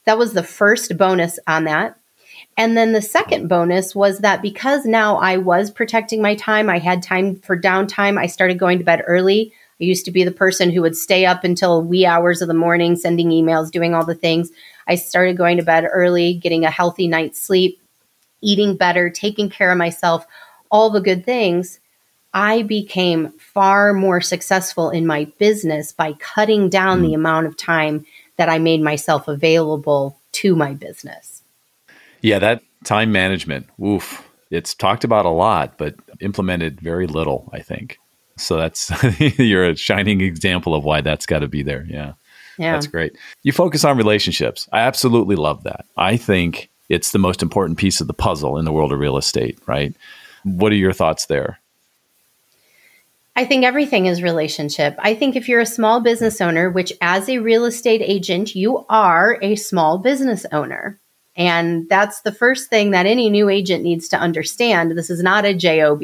That 0.04 0.18
was 0.18 0.32
the 0.32 0.42
first 0.42 0.96
bonus 0.96 1.38
on 1.46 1.64
that. 1.64 1.98
And 2.56 2.76
then 2.76 2.92
the 2.92 3.02
second 3.02 3.48
bonus 3.48 3.94
was 3.94 4.18
that 4.20 4.42
because 4.42 4.84
now 4.84 5.16
I 5.16 5.36
was 5.36 5.70
protecting 5.70 6.22
my 6.22 6.34
time, 6.34 6.70
I 6.70 6.78
had 6.78 7.02
time 7.02 7.36
for 7.36 7.60
downtime, 7.60 8.18
I 8.18 8.26
started 8.26 8.58
going 8.58 8.78
to 8.78 8.84
bed 8.84 9.02
early. 9.06 9.52
I 9.80 9.84
used 9.84 10.06
to 10.06 10.10
be 10.10 10.24
the 10.24 10.32
person 10.32 10.70
who 10.70 10.82
would 10.82 10.96
stay 10.96 11.24
up 11.24 11.44
until 11.44 11.82
wee 11.82 12.04
hours 12.04 12.42
of 12.42 12.48
the 12.48 12.54
morning, 12.54 12.96
sending 12.96 13.28
emails, 13.28 13.70
doing 13.70 13.94
all 13.94 14.04
the 14.04 14.14
things. 14.14 14.50
I 14.88 14.96
started 14.96 15.36
going 15.36 15.58
to 15.58 15.62
bed 15.62 15.86
early, 15.88 16.34
getting 16.34 16.64
a 16.64 16.70
healthy 16.70 17.06
night's 17.06 17.40
sleep, 17.40 17.80
eating 18.40 18.76
better, 18.76 19.10
taking 19.10 19.50
care 19.50 19.72
of 19.72 19.78
myself, 19.78 20.26
all 20.70 20.90
the 20.90 21.00
good 21.00 21.24
things. 21.24 21.80
I 22.34 22.62
became 22.62 23.32
far 23.38 23.92
more 23.94 24.20
successful 24.20 24.90
in 24.90 25.06
my 25.06 25.24
business 25.38 25.92
by 25.92 26.12
cutting 26.14 26.68
down 26.68 27.00
mm. 27.00 27.06
the 27.06 27.14
amount 27.14 27.46
of 27.46 27.56
time 27.56 28.04
that 28.36 28.48
I 28.48 28.58
made 28.58 28.82
myself 28.82 29.28
available 29.28 30.18
to 30.32 30.54
my 30.54 30.74
business. 30.74 31.42
Yeah, 32.20 32.38
that 32.38 32.62
time 32.84 33.12
management, 33.12 33.66
oof, 33.82 34.28
it's 34.50 34.74
talked 34.74 35.04
about 35.04 35.26
a 35.26 35.30
lot, 35.30 35.78
but 35.78 35.94
implemented 36.20 36.80
very 36.80 37.06
little, 37.06 37.48
I 37.52 37.60
think. 37.60 37.98
So 38.36 38.56
that's, 38.56 38.90
you're 39.38 39.70
a 39.70 39.76
shining 39.76 40.20
example 40.20 40.74
of 40.74 40.84
why 40.84 41.00
that's 41.00 41.26
got 41.26 41.40
to 41.40 41.48
be 41.48 41.62
there. 41.62 41.84
Yeah. 41.88 42.12
Yeah. 42.58 42.72
That's 42.72 42.86
great. 42.86 43.16
You 43.42 43.52
focus 43.52 43.84
on 43.84 43.96
relationships. 43.96 44.68
I 44.72 44.80
absolutely 44.80 45.36
love 45.36 45.62
that. 45.64 45.86
I 45.96 46.16
think 46.16 46.70
it's 46.88 47.12
the 47.12 47.18
most 47.18 47.42
important 47.42 47.78
piece 47.78 48.00
of 48.00 48.06
the 48.06 48.14
puzzle 48.14 48.58
in 48.58 48.64
the 48.64 48.72
world 48.72 48.92
of 48.92 48.98
real 48.98 49.16
estate, 49.16 49.58
right? 49.66 49.94
What 50.44 50.72
are 50.72 50.76
your 50.76 50.92
thoughts 50.92 51.26
there? 51.26 51.58
I 53.36 53.44
think 53.44 53.64
everything 53.64 54.06
is 54.06 54.20
relationship. 54.20 54.96
I 54.98 55.14
think 55.14 55.36
if 55.36 55.48
you're 55.48 55.60
a 55.60 55.66
small 55.66 56.00
business 56.00 56.40
owner, 56.40 56.70
which 56.70 56.92
as 57.00 57.28
a 57.28 57.38
real 57.38 57.66
estate 57.66 58.02
agent, 58.02 58.56
you 58.56 58.84
are 58.88 59.38
a 59.40 59.54
small 59.54 59.98
business 59.98 60.44
owner. 60.50 60.98
And 61.36 61.88
that's 61.88 62.22
the 62.22 62.32
first 62.32 62.68
thing 62.68 62.90
that 62.90 63.06
any 63.06 63.30
new 63.30 63.48
agent 63.48 63.84
needs 63.84 64.08
to 64.08 64.18
understand. 64.18 64.90
This 64.90 65.08
is 65.08 65.22
not 65.22 65.44
a 65.44 65.54
job. 65.54 66.02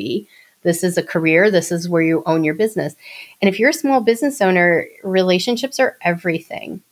This 0.62 0.84
is 0.84 0.96
a 0.96 1.02
career. 1.02 1.50
This 1.50 1.72
is 1.72 1.88
where 1.88 2.02
you 2.02 2.22
own 2.24 2.44
your 2.44 2.54
business. 2.54 2.94
And 3.42 3.48
if 3.48 3.58
you're 3.58 3.70
a 3.70 3.74
small 3.74 4.00
business 4.00 4.40
owner, 4.40 4.86
relationships 5.02 5.80
are 5.80 5.96
everything. 6.02 6.82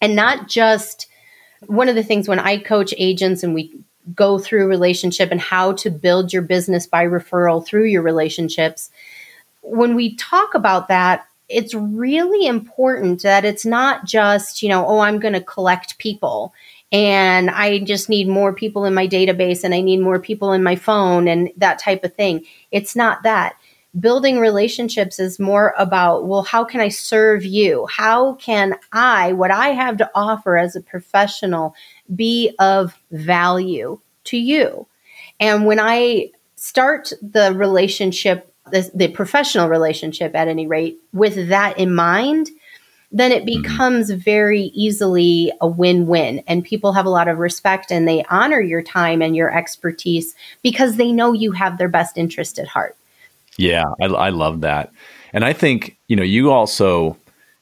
And 0.00 0.16
not 0.16 0.48
just 0.48 1.06
one 1.66 1.88
of 1.88 1.94
the 1.94 2.02
things 2.02 2.28
when 2.28 2.38
I 2.38 2.58
coach 2.58 2.94
agents 2.96 3.42
and 3.42 3.54
we 3.54 3.74
go 4.14 4.38
through 4.38 4.66
relationship 4.66 5.30
and 5.30 5.40
how 5.40 5.72
to 5.72 5.90
build 5.90 6.32
your 6.32 6.42
business 6.42 6.86
by 6.86 7.04
referral 7.04 7.64
through 7.64 7.84
your 7.84 8.02
relationships 8.02 8.90
when 9.62 9.94
we 9.94 10.16
talk 10.16 10.54
about 10.54 10.88
that, 10.88 11.26
it's 11.48 11.74
really 11.74 12.46
important 12.46 13.22
that 13.22 13.44
it's 13.44 13.66
not 13.66 14.04
just, 14.04 14.62
you 14.62 14.68
know, 14.68 14.86
oh, 14.86 15.00
I'm 15.00 15.18
going 15.18 15.34
to 15.34 15.40
collect 15.40 15.98
people 15.98 16.54
and 16.92 17.50
I 17.50 17.80
just 17.80 18.08
need 18.08 18.28
more 18.28 18.52
people 18.52 18.84
in 18.84 18.94
my 18.94 19.06
database 19.06 19.64
and 19.64 19.74
I 19.74 19.80
need 19.80 19.98
more 19.98 20.18
people 20.18 20.52
in 20.52 20.62
my 20.62 20.76
phone 20.76 21.28
and 21.28 21.50
that 21.56 21.78
type 21.78 22.04
of 22.04 22.14
thing. 22.14 22.44
It's 22.70 22.96
not 22.96 23.22
that. 23.24 23.54
Building 23.98 24.38
relationships 24.38 25.18
is 25.18 25.40
more 25.40 25.74
about, 25.76 26.26
well, 26.26 26.42
how 26.42 26.64
can 26.64 26.80
I 26.80 26.88
serve 26.88 27.44
you? 27.44 27.86
How 27.90 28.34
can 28.34 28.76
I, 28.92 29.32
what 29.32 29.50
I 29.50 29.68
have 29.68 29.96
to 29.96 30.10
offer 30.14 30.56
as 30.56 30.76
a 30.76 30.80
professional, 30.80 31.74
be 32.14 32.54
of 32.60 32.96
value 33.10 34.00
to 34.24 34.36
you? 34.36 34.86
And 35.40 35.66
when 35.66 35.80
I 35.80 36.30
start 36.54 37.12
the 37.22 37.52
relationship 37.54 38.46
the, 38.70 38.88
the 38.94 39.08
professional 39.08 39.68
relationship 39.68 40.34
at 40.34 40.46
any 40.46 40.66
rate 40.66 40.98
with 41.12 41.48
that 41.48 41.78
in 41.78 41.94
mind 41.94 42.50
then 43.12 43.32
it 43.32 43.44
mm-hmm. 43.44 43.62
becomes 43.62 44.10
very 44.10 44.64
easily 44.74 45.50
a 45.60 45.66
win-win 45.66 46.42
and 46.46 46.64
people 46.64 46.92
have 46.92 47.06
a 47.06 47.10
lot 47.10 47.28
of 47.28 47.38
respect 47.38 47.90
and 47.90 48.06
they 48.06 48.24
honor 48.30 48.60
your 48.60 48.82
time 48.82 49.20
and 49.22 49.34
your 49.34 49.56
expertise 49.56 50.34
because 50.62 50.96
they 50.96 51.10
know 51.10 51.32
you 51.32 51.52
have 51.52 51.78
their 51.78 51.88
best 51.88 52.16
interest 52.16 52.58
at 52.58 52.68
heart 52.68 52.96
Yeah, 53.60 53.84
I, 54.00 54.06
I 54.06 54.28
love 54.30 54.62
that. 54.62 54.92
And 55.32 55.44
I 55.44 55.52
think, 55.52 55.98
you 56.08 56.16
know, 56.16 56.22
you 56.22 56.50
also 56.50 57.16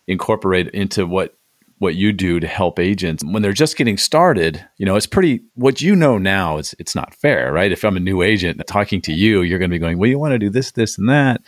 incorporate 0.07 0.69
into 0.69 1.07
what 1.07 1.35
what 1.81 1.95
you 1.95 2.13
do 2.13 2.41
to 2.41 2.47
help 2.49 2.81
agents. 2.81 3.23
When 3.25 3.41
they're 3.43 3.53
just 3.53 3.77
getting 3.77 3.97
started 3.99 4.65
you 4.79 4.87
know 4.87 4.97
it's 4.97 5.07
pretty 5.07 5.41
what 5.55 5.81
you 5.81 5.95
know 5.95 6.19
now 6.19 6.59
is 6.59 6.75
it's 6.79 6.95
not 6.95 7.15
fair 7.15 7.53
right? 7.53 7.71
If 7.71 7.85
i'm 7.85 7.97
a 7.97 8.01
new 8.01 8.23
agent 8.23 8.61
talking 8.67 9.01
to 9.03 9.13
you 9.13 9.43
you're 9.43 9.59
going 9.59 9.71
to 9.71 9.75
be 9.75 9.79
going 9.79 9.99
well 9.99 10.09
you 10.11 10.19
want 10.19 10.33
to 10.33 10.39
do 10.39 10.51
this 10.51 10.73
this 10.73 10.99
and 10.99 11.09
that. 11.09 11.43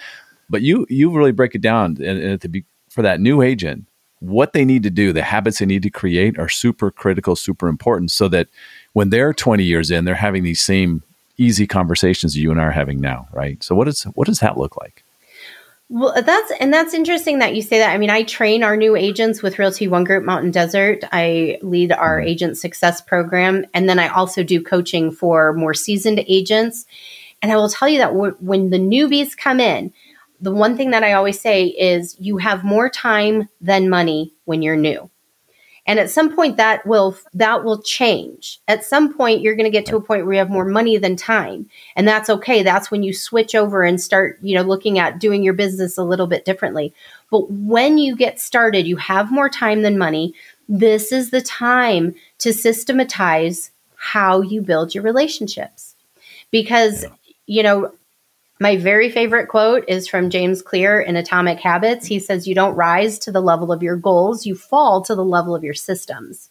But 0.49 0.63
you 0.63 0.87
you 0.89 1.11
really 1.17 1.33
break 1.33 1.55
it 1.55 1.63
down 1.63 1.97
and, 2.01 2.19
and 2.19 2.41
the, 2.41 2.65
for 2.91 3.03
that 3.03 3.21
new 3.21 3.41
agent 3.43 3.87
what 4.21 4.53
they 4.53 4.65
need 4.65 4.83
to 4.83 4.91
do 4.91 5.13
the 5.13 5.23
habits 5.23 5.59
they 5.59 5.67
need 5.67 5.83
to 5.83 5.91
create 5.91 6.39
are 6.39 6.49
super 6.49 6.91
critical 6.91 7.35
super 7.35 7.69
important 7.69 8.11
so 8.11 8.29
that 8.29 8.49
when 8.93 9.11
they're 9.11 9.33
20 9.33 9.65
years 9.65 9.91
in 9.91 10.05
they're 10.05 10.15
having 10.15 10.43
these 10.45 10.61
same 10.61 11.03
easy 11.41 11.67
conversations 11.67 12.37
you 12.37 12.51
and 12.51 12.61
i 12.61 12.65
are 12.65 12.71
having 12.71 13.01
now 13.01 13.27
right 13.33 13.63
so 13.63 13.75
what 13.75 13.89
is 13.89 14.05
what 14.15 14.27
does 14.27 14.41
that 14.41 14.59
look 14.59 14.77
like 14.77 15.03
well, 15.93 16.23
that's 16.23 16.53
and 16.61 16.73
that's 16.73 16.95
interesting 16.95 17.41
that 17.41 17.57
you 17.57 17.63
say 17.63 17.79
that. 17.81 17.91
I 17.91 17.99
mean, 17.99 18.11
I 18.11 18.23
train 18.23 18.63
our 18.63 18.77
new 18.77 18.95
agents 18.95 19.43
with 19.43 19.59
Realty 19.59 19.89
One 19.89 20.05
Group 20.05 20.23
Mountain 20.23 20.53
Desert. 20.53 21.03
I 21.11 21.59
lead 21.63 21.91
our 21.91 22.21
mm-hmm. 22.21 22.29
agent 22.29 22.59
success 22.59 23.01
program, 23.01 23.67
and 23.75 23.89
then 23.89 23.99
I 23.99 24.07
also 24.07 24.45
do 24.45 24.63
coaching 24.63 25.11
for 25.11 25.53
more 25.53 25.75
seasoned 25.75 26.21
agents. 26.29 26.87
And 27.43 27.51
I 27.51 27.57
will 27.57 27.69
tell 27.69 27.89
you 27.89 27.99
that 27.99 28.13
w- 28.13 28.37
when 28.39 28.71
the 28.71 28.79
newbies 28.79 29.37
come 29.37 29.59
in, 29.59 29.93
the 30.41 30.53
one 30.53 30.77
thing 30.77 30.93
that 30.93 31.03
I 31.03 31.15
always 31.15 31.41
say 31.41 31.67
is 31.67 32.17
you 32.21 32.37
have 32.37 32.63
more 32.63 32.89
time 32.89 33.49
than 33.61 33.91
money 33.91 34.33
when 34.45 34.63
you're 34.63 34.77
new 34.77 35.10
and 35.91 35.99
at 35.99 36.09
some 36.09 36.37
point 36.37 36.57
that 36.57 36.87
will 36.87 37.17
that 37.35 37.65
will 37.65 37.83
change. 37.83 38.61
At 38.69 38.85
some 38.85 39.13
point 39.13 39.41
you're 39.41 39.57
going 39.57 39.65
to 39.65 39.77
get 39.77 39.87
to 39.87 39.97
a 39.97 40.01
point 40.01 40.25
where 40.25 40.35
you 40.35 40.39
have 40.39 40.49
more 40.49 40.65
money 40.65 40.99
than 40.99 41.17
time. 41.17 41.69
And 41.97 42.07
that's 42.07 42.31
okay. 42.31 42.63
That's 42.63 42.93
when 42.93 43.03
you 43.03 43.13
switch 43.13 43.57
over 43.57 43.83
and 43.83 44.01
start 44.01 44.39
you 44.41 44.55
know 44.55 44.63
looking 44.63 45.01
at 45.01 45.19
doing 45.19 45.43
your 45.43 45.53
business 45.53 45.99
a 45.99 46.05
little 46.05 46.29
bit 46.29 46.45
differently. 46.45 46.95
But 47.29 47.51
when 47.51 47.99
you 47.99 48.15
get 48.15 48.39
started 48.39 48.87
you 48.87 48.99
have 48.99 49.33
more 49.33 49.49
time 49.49 49.83
than 49.83 49.99
money 49.99 50.33
this 50.69 51.11
is 51.11 51.31
the 51.31 51.43
time 51.43 52.15
to 52.39 52.53
systematize 52.53 53.73
how 53.97 54.43
you 54.43 54.63
build 54.63 54.95
your 54.95 55.03
relationships. 55.03 55.97
Because 56.53 57.05
you 57.47 57.65
know 57.65 57.93
my 58.61 58.77
very 58.77 59.11
favorite 59.11 59.49
quote 59.49 59.85
is 59.89 60.07
from 60.07 60.29
James 60.29 60.61
Clear 60.61 61.01
in 61.01 61.17
Atomic 61.17 61.59
Habits. 61.59 62.07
He 62.07 62.19
says, 62.19 62.47
You 62.47 62.55
don't 62.55 62.77
rise 62.77 63.19
to 63.21 63.33
the 63.33 63.41
level 63.41 63.73
of 63.73 63.83
your 63.83 63.97
goals, 63.97 64.45
you 64.45 64.55
fall 64.55 65.03
to 65.03 65.15
the 65.15 65.25
level 65.25 65.55
of 65.55 65.65
your 65.65 65.75
systems. 65.75 66.51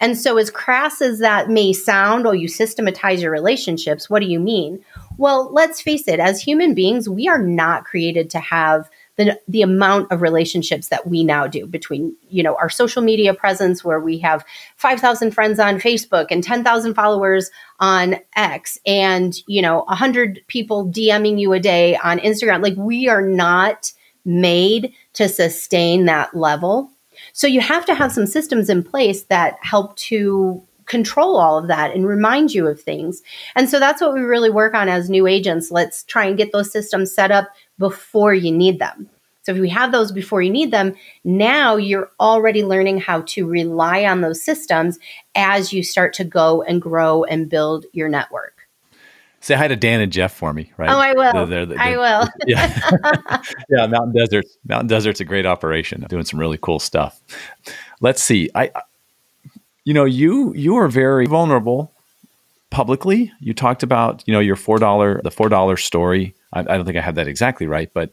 And 0.00 0.18
so, 0.18 0.38
as 0.38 0.50
crass 0.50 1.02
as 1.02 1.18
that 1.18 1.50
may 1.50 1.74
sound, 1.74 2.26
oh, 2.26 2.32
you 2.32 2.48
systematize 2.48 3.22
your 3.22 3.30
relationships, 3.30 4.08
what 4.08 4.20
do 4.20 4.26
you 4.26 4.40
mean? 4.40 4.82
Well, 5.18 5.52
let's 5.52 5.80
face 5.80 6.08
it, 6.08 6.20
as 6.20 6.40
human 6.40 6.74
beings, 6.74 7.08
we 7.08 7.28
are 7.28 7.42
not 7.42 7.84
created 7.84 8.30
to 8.30 8.38
have 8.38 8.88
the, 9.16 9.40
the 9.48 9.62
amount 9.62 10.12
of 10.12 10.20
relationships 10.22 10.88
that 10.88 11.06
we 11.06 11.24
now 11.24 11.46
do 11.46 11.66
between 11.66 12.14
you 12.28 12.42
know 12.42 12.54
our 12.56 12.68
social 12.68 13.02
media 13.02 13.32
presence 13.32 13.82
where 13.82 14.00
we 14.00 14.18
have 14.18 14.44
5000 14.76 15.30
friends 15.32 15.58
on 15.58 15.80
facebook 15.80 16.26
and 16.30 16.44
10000 16.44 16.94
followers 16.94 17.50
on 17.80 18.16
x 18.34 18.78
and 18.86 19.38
you 19.46 19.62
know 19.62 19.84
100 19.84 20.40
people 20.48 20.86
dming 20.86 21.40
you 21.40 21.52
a 21.52 21.60
day 21.60 21.96
on 21.96 22.18
instagram. 22.18 22.62
Like 22.62 22.76
we 22.76 23.08
are 23.08 23.22
not 23.22 23.92
made 24.24 24.92
to 25.14 25.28
sustain 25.28 26.06
that 26.06 26.36
level. 26.36 26.90
So 27.32 27.46
you 27.46 27.60
have 27.60 27.86
to 27.86 27.94
have 27.94 28.12
some 28.12 28.26
systems 28.26 28.68
in 28.68 28.82
place 28.82 29.24
that 29.24 29.56
help 29.62 29.96
to 29.96 30.65
control 30.86 31.36
all 31.36 31.58
of 31.58 31.68
that 31.68 31.94
and 31.94 32.06
remind 32.06 32.54
you 32.54 32.66
of 32.66 32.80
things. 32.80 33.22
And 33.54 33.68
so 33.68 33.78
that's 33.78 34.00
what 34.00 34.14
we 34.14 34.20
really 34.20 34.50
work 34.50 34.74
on 34.74 34.88
as 34.88 35.10
new 35.10 35.26
agents. 35.26 35.70
Let's 35.70 36.04
try 36.04 36.24
and 36.26 36.36
get 36.36 36.52
those 36.52 36.70
systems 36.70 37.12
set 37.12 37.30
up 37.30 37.48
before 37.78 38.34
you 38.34 38.52
need 38.52 38.78
them. 38.78 39.10
So 39.42 39.52
if 39.52 39.58
we 39.58 39.68
have 39.68 39.92
those 39.92 40.10
before 40.10 40.42
you 40.42 40.50
need 40.50 40.72
them, 40.72 40.96
now 41.22 41.76
you're 41.76 42.10
already 42.18 42.64
learning 42.64 42.98
how 42.98 43.22
to 43.28 43.46
rely 43.46 44.04
on 44.04 44.20
those 44.20 44.42
systems 44.42 44.98
as 45.36 45.72
you 45.72 45.84
start 45.84 46.14
to 46.14 46.24
go 46.24 46.62
and 46.62 46.82
grow 46.82 47.22
and 47.22 47.48
build 47.48 47.86
your 47.92 48.08
network. 48.08 48.56
Say 49.38 49.54
hi 49.54 49.68
to 49.68 49.76
Dan 49.76 50.00
and 50.00 50.10
Jeff 50.10 50.32
for 50.32 50.52
me, 50.52 50.72
right? 50.76 50.90
Oh, 50.90 50.98
I 50.98 51.12
will. 51.12 51.46
They're, 51.46 51.64
they're, 51.64 51.66
they're, 51.66 51.78
I 51.78 51.96
will. 51.96 52.28
yeah, 52.48 53.40
yeah. 53.68 53.86
Mountain 53.86 54.14
Desert. 54.14 54.46
Mountain 54.66 54.88
Desert's 54.88 55.20
a 55.20 55.24
great 55.24 55.46
operation, 55.46 56.04
doing 56.08 56.24
some 56.24 56.40
really 56.40 56.58
cool 56.60 56.80
stuff. 56.80 57.20
Let's 58.00 58.20
see. 58.20 58.50
I, 58.56 58.72
you 59.86 59.94
know, 59.94 60.04
you 60.04 60.52
you 60.54 60.76
are 60.76 60.88
very 60.88 61.26
vulnerable 61.26 61.92
publicly. 62.70 63.32
You 63.40 63.54
talked 63.54 63.82
about, 63.82 64.22
you 64.26 64.34
know, 64.34 64.40
your 64.40 64.56
four 64.56 64.78
dollar 64.78 65.22
the 65.22 65.30
four 65.30 65.48
dollar 65.48 65.78
story 65.78 66.34
I, 66.52 66.60
I, 66.60 66.76
don't 66.76 66.84
think 66.84 66.96
I 66.96 67.00
have 67.00 67.16
that 67.16 67.28
exactly 67.28 67.66
right, 67.66 67.90
but 67.92 68.10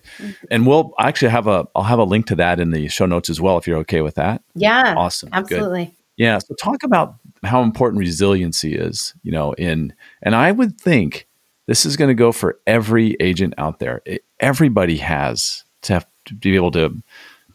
and 0.52 0.68
we'll 0.68 0.94
actually 1.00 1.30
have 1.30 1.48
a 1.48 1.68
I'll 1.76 1.84
have 1.84 2.00
a 2.00 2.04
link 2.04 2.28
to 2.28 2.36
that 2.36 2.60
in 2.60 2.72
the 2.72 2.88
show 2.90 3.06
notes 3.06 3.30
as 3.30 3.40
well 3.40 3.58
if 3.58 3.68
you're 3.68 3.80
okay 3.80 4.02
with 4.02 4.16
that. 4.16 4.44
Yeah, 4.56 4.96
awesome, 4.98 5.30
absolutely. 5.34 5.86
Good. 5.86 5.94
Yeah, 6.18 6.38
so 6.38 6.54
talk 6.56 6.84
about 6.84 7.16
how 7.44 7.64
important 7.64 8.00
resiliency 8.00 8.76
is, 8.76 9.14
you 9.24 9.32
know, 9.32 9.54
in 9.54 9.94
and 10.22 10.36
I 10.36 10.52
would 10.52 10.80
think 10.80 11.28
this 11.66 11.86
is 11.86 11.98
going 11.98 12.10
to 12.10 12.16
go 12.16 12.32
for 12.32 12.60
every 12.68 13.16
agent 13.20 13.54
out 13.58 13.80
there. 13.80 14.02
It, 14.06 14.24
everybody 14.40 14.98
has 14.98 15.64
to 15.84 15.94
have 15.94 16.06
to 16.26 16.36
be 16.36 16.56
able 16.56 16.72
to 16.72 17.02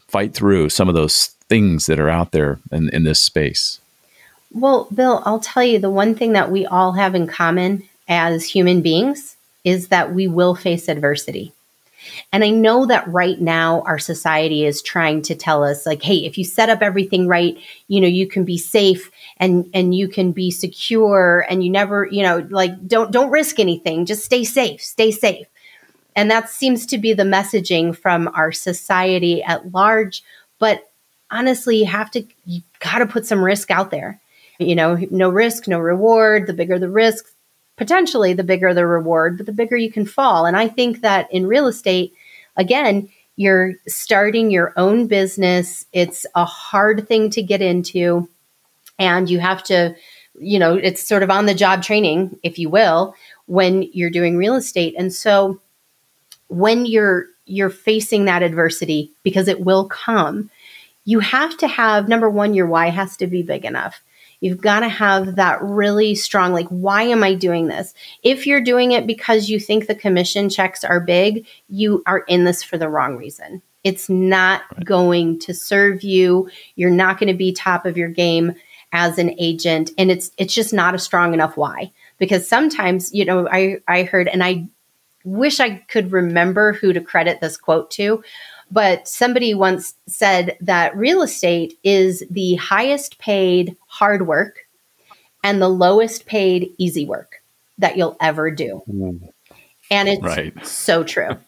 fight 0.07 0.33
through 0.33 0.69
some 0.69 0.89
of 0.89 0.95
those 0.95 1.27
things 1.47 1.85
that 1.85 1.99
are 1.99 2.09
out 2.09 2.31
there 2.31 2.59
in, 2.71 2.89
in 2.89 3.03
this 3.03 3.19
space. 3.19 3.79
Well, 4.51 4.87
Bill, 4.93 5.21
I'll 5.25 5.39
tell 5.39 5.63
you 5.63 5.79
the 5.79 5.89
one 5.89 6.15
thing 6.15 6.33
that 6.33 6.51
we 6.51 6.65
all 6.65 6.93
have 6.93 7.13
in 7.15 7.27
common 7.27 7.83
as 8.07 8.45
human 8.45 8.81
beings 8.81 9.37
is 9.63 9.89
that 9.89 10.13
we 10.13 10.27
will 10.27 10.55
face 10.55 10.87
adversity. 10.87 11.53
And 12.31 12.43
I 12.43 12.49
know 12.49 12.85
that 12.85 13.07
right 13.07 13.39
now 13.39 13.81
our 13.81 13.99
society 13.99 14.65
is 14.65 14.81
trying 14.81 15.21
to 15.23 15.35
tell 15.35 15.63
us 15.63 15.85
like 15.85 16.01
hey 16.01 16.25
if 16.25 16.37
you 16.37 16.45
set 16.45 16.69
up 16.69 16.81
everything 16.81 17.27
right 17.27 17.57
you 17.87 17.99
know 17.99 18.07
you 18.07 18.25
can 18.25 18.45
be 18.45 18.57
safe 18.57 19.11
and 19.37 19.69
and 19.73 19.93
you 19.93 20.07
can 20.07 20.31
be 20.31 20.49
secure 20.49 21.45
and 21.49 21.61
you 21.63 21.69
never 21.69 22.07
you 22.09 22.23
know 22.23 22.47
like 22.49 22.87
don't 22.87 23.11
don't 23.11 23.31
risk 23.31 23.59
anything 23.59 24.05
just 24.05 24.23
stay 24.23 24.43
safe 24.43 24.81
stay 24.81 25.11
safe. 25.11 25.45
And 26.15 26.31
that 26.31 26.49
seems 26.49 26.85
to 26.87 26.97
be 26.97 27.13
the 27.13 27.23
messaging 27.23 27.95
from 27.95 28.29
our 28.29 28.53
society 28.53 29.43
at 29.43 29.73
large 29.73 30.23
but 30.57 30.89
honestly 31.29 31.77
you 31.77 31.85
have 31.85 32.09
to 32.11 32.25
you 32.45 32.61
got 32.79 32.99
to 32.99 33.05
put 33.05 33.25
some 33.25 33.43
risk 33.43 33.71
out 33.71 33.91
there. 33.91 34.21
You 34.59 34.75
know 34.75 34.97
no 35.09 35.29
risk 35.29 35.67
no 35.67 35.79
reward 35.79 36.45
the 36.45 36.53
bigger 36.53 36.77
the 36.77 36.89
risk 36.89 37.25
potentially 37.79 38.33
the 38.33 38.43
bigger 38.43 38.73
the 38.73 38.85
reward, 38.85 39.37
but 39.37 39.45
the 39.45 39.53
bigger 39.53 39.77
you 39.77 39.89
can 39.89 40.05
fall. 40.05 40.45
And 40.45 40.57
I 40.57 40.67
think 40.67 40.99
that 40.99 41.31
in 41.31 41.47
real 41.47 41.65
estate, 41.65 42.13
again, 42.57 43.09
you're 43.37 43.75
starting 43.87 44.51
your 44.51 44.73
own 44.75 45.07
business. 45.07 45.85
It's 45.93 46.25
a 46.35 46.43
hard 46.43 47.07
thing 47.07 47.29
to 47.31 47.41
get 47.41 47.61
into, 47.61 48.27
and 48.99 49.29
you 49.29 49.39
have 49.39 49.63
to, 49.63 49.95
you 50.37 50.59
know, 50.59 50.75
it's 50.75 51.07
sort 51.07 51.23
of 51.23 51.31
on 51.31 51.45
the 51.45 51.53
job 51.55 51.81
training, 51.81 52.37
if 52.43 52.59
you 52.59 52.69
will, 52.69 53.15
when 53.45 53.83
you're 53.93 54.09
doing 54.09 54.35
real 54.35 54.55
estate. 54.55 54.93
And 54.97 55.13
so 55.13 55.61
when 56.49 56.85
you're 56.85 57.27
you're 57.45 57.69
facing 57.69 58.25
that 58.25 58.43
adversity 58.43 59.11
because 59.23 59.47
it 59.47 59.61
will 59.61 59.87
come, 59.87 60.51
you 61.05 61.19
have 61.19 61.57
to 61.57 61.67
have 61.67 62.09
number 62.09 62.29
one, 62.29 62.53
your 62.53 62.67
why 62.67 62.89
has 62.89 63.15
to 63.17 63.25
be 63.25 63.41
big 63.41 63.63
enough. 63.63 64.01
You've 64.41 64.61
got 64.61 64.81
to 64.81 64.89
have 64.89 65.35
that 65.35 65.61
really 65.61 66.15
strong, 66.15 66.53
like, 66.53 66.67
why 66.69 67.03
am 67.03 67.23
I 67.23 67.33
doing 67.33 67.67
this? 67.67 67.93
If 68.23 68.47
you're 68.47 68.61
doing 68.61 68.91
it 68.91 69.05
because 69.05 69.49
you 69.49 69.59
think 69.59 69.87
the 69.87 69.95
commission 69.95 70.49
checks 70.49 70.83
are 70.83 70.99
big, 70.99 71.45
you 71.67 72.03
are 72.05 72.19
in 72.19 72.45
this 72.45 72.63
for 72.63 72.77
the 72.77 72.89
wrong 72.89 73.17
reason. 73.17 73.61
It's 73.83 74.09
not 74.09 74.61
right. 74.75 74.85
going 74.85 75.39
to 75.39 75.53
serve 75.53 76.03
you. 76.03 76.49
You're 76.75 76.89
not 76.89 77.19
going 77.19 77.31
to 77.31 77.37
be 77.37 77.51
top 77.51 77.85
of 77.85 77.97
your 77.97 78.09
game 78.09 78.53
as 78.91 79.17
an 79.17 79.35
agent. 79.39 79.91
And 79.97 80.09
it's 80.09 80.31
it's 80.37 80.53
just 80.53 80.73
not 80.73 80.95
a 80.95 80.99
strong 80.99 81.33
enough 81.33 81.55
why. 81.55 81.91
Because 82.17 82.47
sometimes, 82.47 83.13
you 83.13 83.23
know, 83.25 83.47
I, 83.49 83.77
I 83.87 84.03
heard 84.03 84.27
and 84.27 84.43
I 84.43 84.67
wish 85.23 85.59
I 85.59 85.75
could 85.89 86.11
remember 86.11 86.73
who 86.73 86.93
to 86.93 87.01
credit 87.01 87.39
this 87.39 87.57
quote 87.57 87.91
to, 87.91 88.23
but 88.71 89.07
somebody 89.07 89.53
once 89.53 89.95
said 90.07 90.57
that 90.61 90.95
real 90.95 91.21
estate 91.21 91.77
is 91.83 92.23
the 92.29 92.55
highest 92.55 93.17
paid 93.19 93.75
hard 93.87 94.27
work 94.27 94.67
and 95.43 95.61
the 95.61 95.69
lowest 95.69 96.25
paid 96.25 96.73
easy 96.77 97.05
work 97.05 97.41
that 97.77 97.97
you'll 97.97 98.17
ever 98.19 98.51
do. 98.51 98.81
Mm. 98.89 99.29
And 99.91 100.09
it's 100.09 100.21
right. 100.21 100.65
so 100.65 101.03
true. 101.03 101.37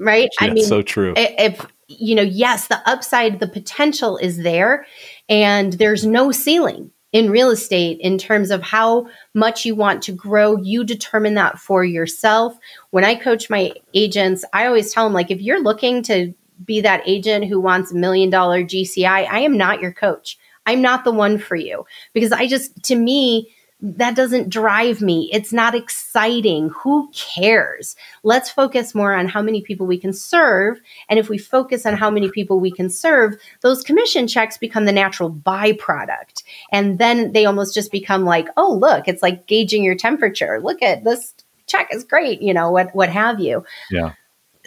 Right? 0.00 0.28
yeah, 0.40 0.46
I 0.46 0.50
mean, 0.52 0.64
so 0.64 0.80
true. 0.80 1.12
If, 1.16 1.66
you 1.88 2.14
know, 2.14 2.22
yes, 2.22 2.68
the 2.68 2.80
upside, 2.88 3.40
the 3.40 3.48
potential 3.48 4.16
is 4.16 4.36
there, 4.36 4.86
and 5.28 5.72
there's 5.72 6.06
no 6.06 6.30
ceiling 6.30 6.92
in 7.10 7.30
real 7.30 7.50
estate 7.50 7.98
in 8.00 8.16
terms 8.16 8.52
of 8.52 8.62
how 8.62 9.08
much 9.34 9.64
you 9.64 9.74
want 9.74 10.02
to 10.04 10.12
grow. 10.12 10.56
You 10.56 10.84
determine 10.84 11.34
that 11.34 11.58
for 11.58 11.84
yourself. 11.84 12.56
When 12.90 13.04
I 13.04 13.16
coach 13.16 13.50
my 13.50 13.72
agents, 13.92 14.44
I 14.52 14.66
always 14.66 14.92
tell 14.92 15.02
them, 15.02 15.14
like, 15.14 15.32
if 15.32 15.40
you're 15.40 15.64
looking 15.64 16.02
to 16.04 16.32
be 16.64 16.80
that 16.80 17.02
agent 17.06 17.46
who 17.46 17.60
wants 17.60 17.92
a 17.92 17.96
million 17.96 18.30
dollar 18.30 18.62
GCI, 18.62 19.28
I 19.28 19.40
am 19.40 19.56
not 19.56 19.80
your 19.80 19.92
coach. 19.92 20.38
I'm 20.66 20.82
not 20.82 21.04
the 21.04 21.12
one 21.12 21.38
for 21.38 21.56
you 21.56 21.86
because 22.12 22.32
I 22.32 22.46
just, 22.46 22.82
to 22.84 22.94
me, 22.94 23.50
that 23.80 24.16
doesn't 24.16 24.48
drive 24.48 25.00
me. 25.00 25.30
It's 25.32 25.52
not 25.52 25.74
exciting. 25.74 26.70
Who 26.82 27.10
cares? 27.14 27.94
Let's 28.24 28.50
focus 28.50 28.94
more 28.94 29.14
on 29.14 29.28
how 29.28 29.40
many 29.40 29.62
people 29.62 29.86
we 29.86 29.98
can 29.98 30.12
serve. 30.12 30.80
And 31.08 31.18
if 31.18 31.28
we 31.28 31.38
focus 31.38 31.86
on 31.86 31.94
how 31.94 32.10
many 32.10 32.28
people 32.28 32.58
we 32.58 32.72
can 32.72 32.90
serve, 32.90 33.36
those 33.60 33.84
commission 33.84 34.26
checks 34.26 34.58
become 34.58 34.84
the 34.84 34.92
natural 34.92 35.30
byproduct. 35.30 36.42
And 36.72 36.98
then 36.98 37.32
they 37.32 37.46
almost 37.46 37.72
just 37.72 37.92
become 37.92 38.24
like, 38.24 38.48
oh, 38.56 38.72
look, 38.74 39.06
it's 39.06 39.22
like 39.22 39.46
gauging 39.46 39.84
your 39.84 39.94
temperature. 39.94 40.60
Look 40.60 40.82
at 40.82 41.04
this 41.04 41.34
check 41.68 41.94
is 41.94 42.02
great, 42.02 42.42
you 42.42 42.52
know, 42.52 42.70
what 42.72 42.92
what 42.94 43.10
have 43.10 43.38
you. 43.38 43.64
Yeah. 43.90 44.14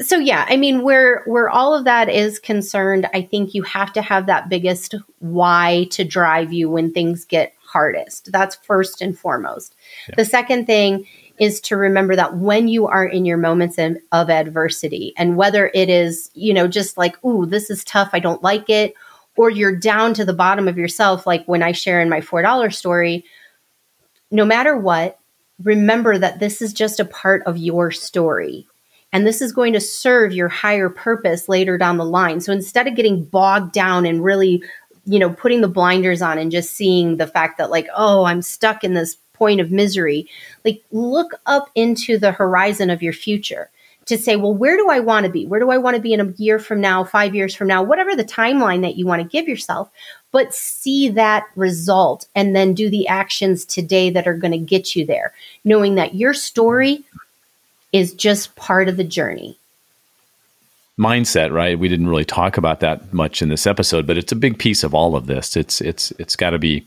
So 0.02 0.18
yeah, 0.18 0.46
I 0.48 0.58
mean 0.58 0.82
where 0.82 1.24
where 1.26 1.50
all 1.50 1.74
of 1.74 1.86
that 1.86 2.10
is 2.10 2.40
concerned, 2.40 3.08
I 3.14 3.22
think 3.22 3.54
you 3.54 3.64
have 3.64 3.94
to 3.94 4.02
have 4.02 4.26
that 4.26 4.50
biggest 4.50 4.96
why 5.20 5.88
to 5.92 6.04
drive 6.04 6.52
you 6.52 6.70
when 6.70 6.92
things 6.92 7.26
get 7.26 7.54
hardest. 7.64 8.32
That's 8.32 8.56
first 8.56 9.02
and 9.02 9.18
foremost. 9.18 9.76
Yeah. 10.10 10.16
The 10.18 10.26
second 10.26 10.66
thing 10.66 11.08
is 11.40 11.62
to 11.62 11.78
remember 11.78 12.16
that 12.16 12.38
when 12.38 12.68
you 12.68 12.88
are 12.88 13.06
in 13.06 13.26
your 13.26 13.38
moments 13.38 13.78
of, 13.78 13.98
of 14.12 14.30
adversity, 14.30 15.14
and 15.18 15.38
whether 15.38 15.72
it 15.74 15.90
is, 15.90 16.30
you 16.34 16.54
know, 16.54 16.68
just 16.68 16.98
like, 16.98 17.24
ooh, 17.26 17.46
this 17.46 17.70
is 17.70 17.84
tough, 17.84 18.10
I 18.14 18.20
don't 18.20 18.44
like 18.44 18.70
it, 18.70 18.94
or 19.36 19.50
you're 19.50 19.76
down 19.76 20.14
to 20.16 20.26
the 20.26 20.34
bottom 20.34 20.68
of 20.68 20.78
yourself, 20.78 21.26
like 21.26 21.46
when 21.46 21.64
I 21.64 21.72
share 21.72 22.00
in 22.00 22.10
my 22.10 22.22
$4 22.22 22.74
story, 22.74 23.26
no 24.30 24.46
matter 24.46 24.78
what, 24.78 25.18
remember 25.64 26.18
that 26.18 26.40
this 26.40 26.62
is 26.62 26.74
just 26.74 27.00
a 27.00 27.06
part 27.06 27.42
of 27.48 27.58
your 27.58 27.90
story. 27.90 28.68
And 29.14 29.28
this 29.28 29.42
is 29.42 29.52
going 29.52 29.74
to 29.74 29.82
serve 29.82 30.34
your 30.34 30.48
higher 30.48 30.90
purpose 30.90 31.50
later 31.50 31.78
down 31.78 31.98
the 31.98 32.06
line. 32.06 32.40
So 32.40 32.54
instead 32.54 32.88
of 32.88 32.96
getting 32.96 33.26
bogged 33.26 33.74
down 33.74 34.06
and 34.06 34.24
really 34.24 34.64
you 35.06 35.20
know, 35.20 35.32
putting 35.32 35.62
the 35.62 35.68
blinders 35.68 36.22
on 36.22 36.38
and 36.38 36.52
just 36.52 36.76
seeing 36.76 37.18
the 37.18 37.28
fact 37.28 37.58
that, 37.58 37.72
like, 37.72 37.88
oh, 37.96 38.24
I'm 38.24 38.42
stuck 38.42 38.84
in 38.84 38.94
this 38.94 39.16
point 39.34 39.60
of 39.60 39.72
misery, 39.72 40.28
like, 40.64 40.84
look 40.92 41.32
up 41.46 41.70
into 41.76 42.18
the 42.18 42.32
horizon 42.32 42.90
of 42.90 43.02
your 43.02 43.14
future 43.14 43.70
to 44.06 44.18
say, 44.18 44.36
well, 44.36 44.54
where 44.54 44.78
do 44.78 44.90
I 44.90 45.00
want 45.00 45.26
to 45.26 45.32
be? 45.32 45.46
Where 45.46 45.60
do 45.60 45.70
I 45.70 45.78
want 45.78 45.96
to 45.96 46.02
be 46.02 46.14
in 46.14 46.20
a 46.20 46.32
year 46.38 46.60
from 46.60 46.82
now, 46.82 47.04
five 47.04 47.36
years 47.36 47.56
from 47.56 47.68
now, 47.68 47.84
whatever 47.84 48.16
the 48.16 48.24
timeline 48.24 48.82
that 48.82 48.96
you 48.96 49.06
want 49.06 49.22
to 49.22 49.28
give 49.28 49.48
yourself, 49.48 49.90
but 50.32 50.54
see 50.54 51.10
that 51.10 51.46
result 51.56 52.28
and 52.36 52.56
then 52.56 52.74
do 52.74 52.90
the 52.90 53.08
actions 53.08 53.66
today 53.66 54.10
that 54.10 54.28
are 54.28 54.38
going 54.38 54.52
to 54.52 54.58
get 54.58 54.96
you 54.96 55.06
there, 55.06 55.34
knowing 55.64 55.96
that 55.96 56.16
your 56.16 56.34
story 56.34 57.04
is 57.92 58.14
just 58.14 58.56
part 58.56 58.88
of 58.88 58.98
the 58.98 59.04
journey 59.04 59.58
mindset, 61.00 61.52
right? 61.52 61.80
We 61.80 61.90
didn't 61.90 62.08
really 62.08 62.26
talk 62.26 62.58
about 62.58 62.80
that 62.82 63.12
much 63.14 63.42
in 63.42 63.50
this 63.50 63.66
episode, 63.66 64.06
but 64.06 64.18
it's 64.18 64.32
a 64.32 64.36
big 64.36 64.60
piece 64.60 64.84
of 64.84 64.94
all 64.94 65.16
of 65.16 65.26
this. 65.26 65.58
It's 65.58 65.82
it's 65.82 66.12
it's 66.20 66.36
got 66.36 66.52
to 66.52 66.60
be 66.60 66.86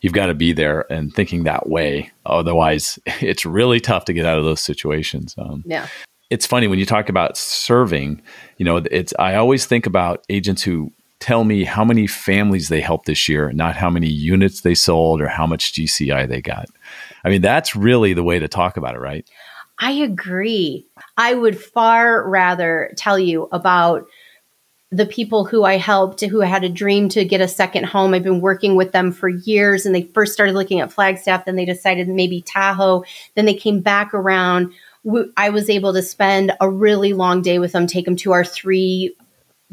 you've 0.00 0.12
got 0.12 0.26
to 0.26 0.34
be 0.34 0.52
there 0.52 0.90
and 0.90 1.12
thinking 1.12 1.44
that 1.44 1.68
way. 1.68 2.10
Otherwise, 2.24 2.98
it's 3.20 3.44
really 3.44 3.80
tough 3.80 4.04
to 4.06 4.12
get 4.12 4.24
out 4.26 4.38
of 4.38 4.44
those 4.44 4.60
situations. 4.60 5.34
Um, 5.36 5.64
yeah. 5.66 5.88
It's 6.28 6.46
funny 6.46 6.66
when 6.66 6.78
you 6.78 6.86
talk 6.86 7.08
about 7.08 7.36
serving, 7.36 8.20
you 8.56 8.64
know, 8.64 8.78
it's 8.78 9.14
I 9.18 9.36
always 9.36 9.64
think 9.64 9.86
about 9.86 10.24
agents 10.28 10.62
who 10.62 10.92
tell 11.20 11.44
me 11.44 11.64
how 11.64 11.84
many 11.84 12.06
families 12.06 12.68
they 12.68 12.80
helped 12.80 13.06
this 13.06 13.28
year, 13.28 13.50
not 13.52 13.76
how 13.76 13.88
many 13.88 14.08
units 14.08 14.60
they 14.60 14.74
sold 14.74 15.20
or 15.20 15.28
how 15.28 15.46
much 15.46 15.72
GCI 15.72 16.28
they 16.28 16.42
got. 16.42 16.66
I 17.24 17.30
mean, 17.30 17.42
that's 17.42 17.74
really 17.74 18.12
the 18.12 18.24
way 18.24 18.38
to 18.38 18.48
talk 18.48 18.76
about 18.76 18.94
it, 18.94 19.00
right? 19.00 19.26
I 19.78 19.92
agree. 19.92 20.86
I 21.16 21.34
would 21.34 21.60
far 21.60 22.28
rather 22.28 22.92
tell 22.96 23.18
you 23.18 23.48
about 23.52 24.06
the 24.90 25.06
people 25.06 25.44
who 25.44 25.64
I 25.64 25.76
helped 25.76 26.22
who 26.22 26.40
had 26.40 26.64
a 26.64 26.68
dream 26.68 27.08
to 27.10 27.24
get 27.24 27.40
a 27.40 27.48
second 27.48 27.84
home. 27.84 28.14
I've 28.14 28.22
been 28.22 28.40
working 28.40 28.76
with 28.76 28.92
them 28.92 29.12
for 29.12 29.28
years 29.28 29.84
and 29.84 29.94
they 29.94 30.02
first 30.02 30.32
started 30.32 30.54
looking 30.54 30.80
at 30.80 30.92
Flagstaff, 30.92 31.44
then 31.44 31.56
they 31.56 31.64
decided 31.64 32.08
maybe 32.08 32.40
Tahoe, 32.40 33.04
then 33.34 33.46
they 33.46 33.54
came 33.54 33.80
back 33.80 34.14
around. 34.14 34.72
I 35.36 35.50
was 35.50 35.68
able 35.68 35.92
to 35.92 36.02
spend 36.02 36.52
a 36.60 36.70
really 36.70 37.12
long 37.12 37.42
day 37.42 37.58
with 37.58 37.72
them, 37.72 37.86
take 37.86 38.04
them 38.04 38.16
to 38.16 38.32
our 38.32 38.44
three 38.44 39.14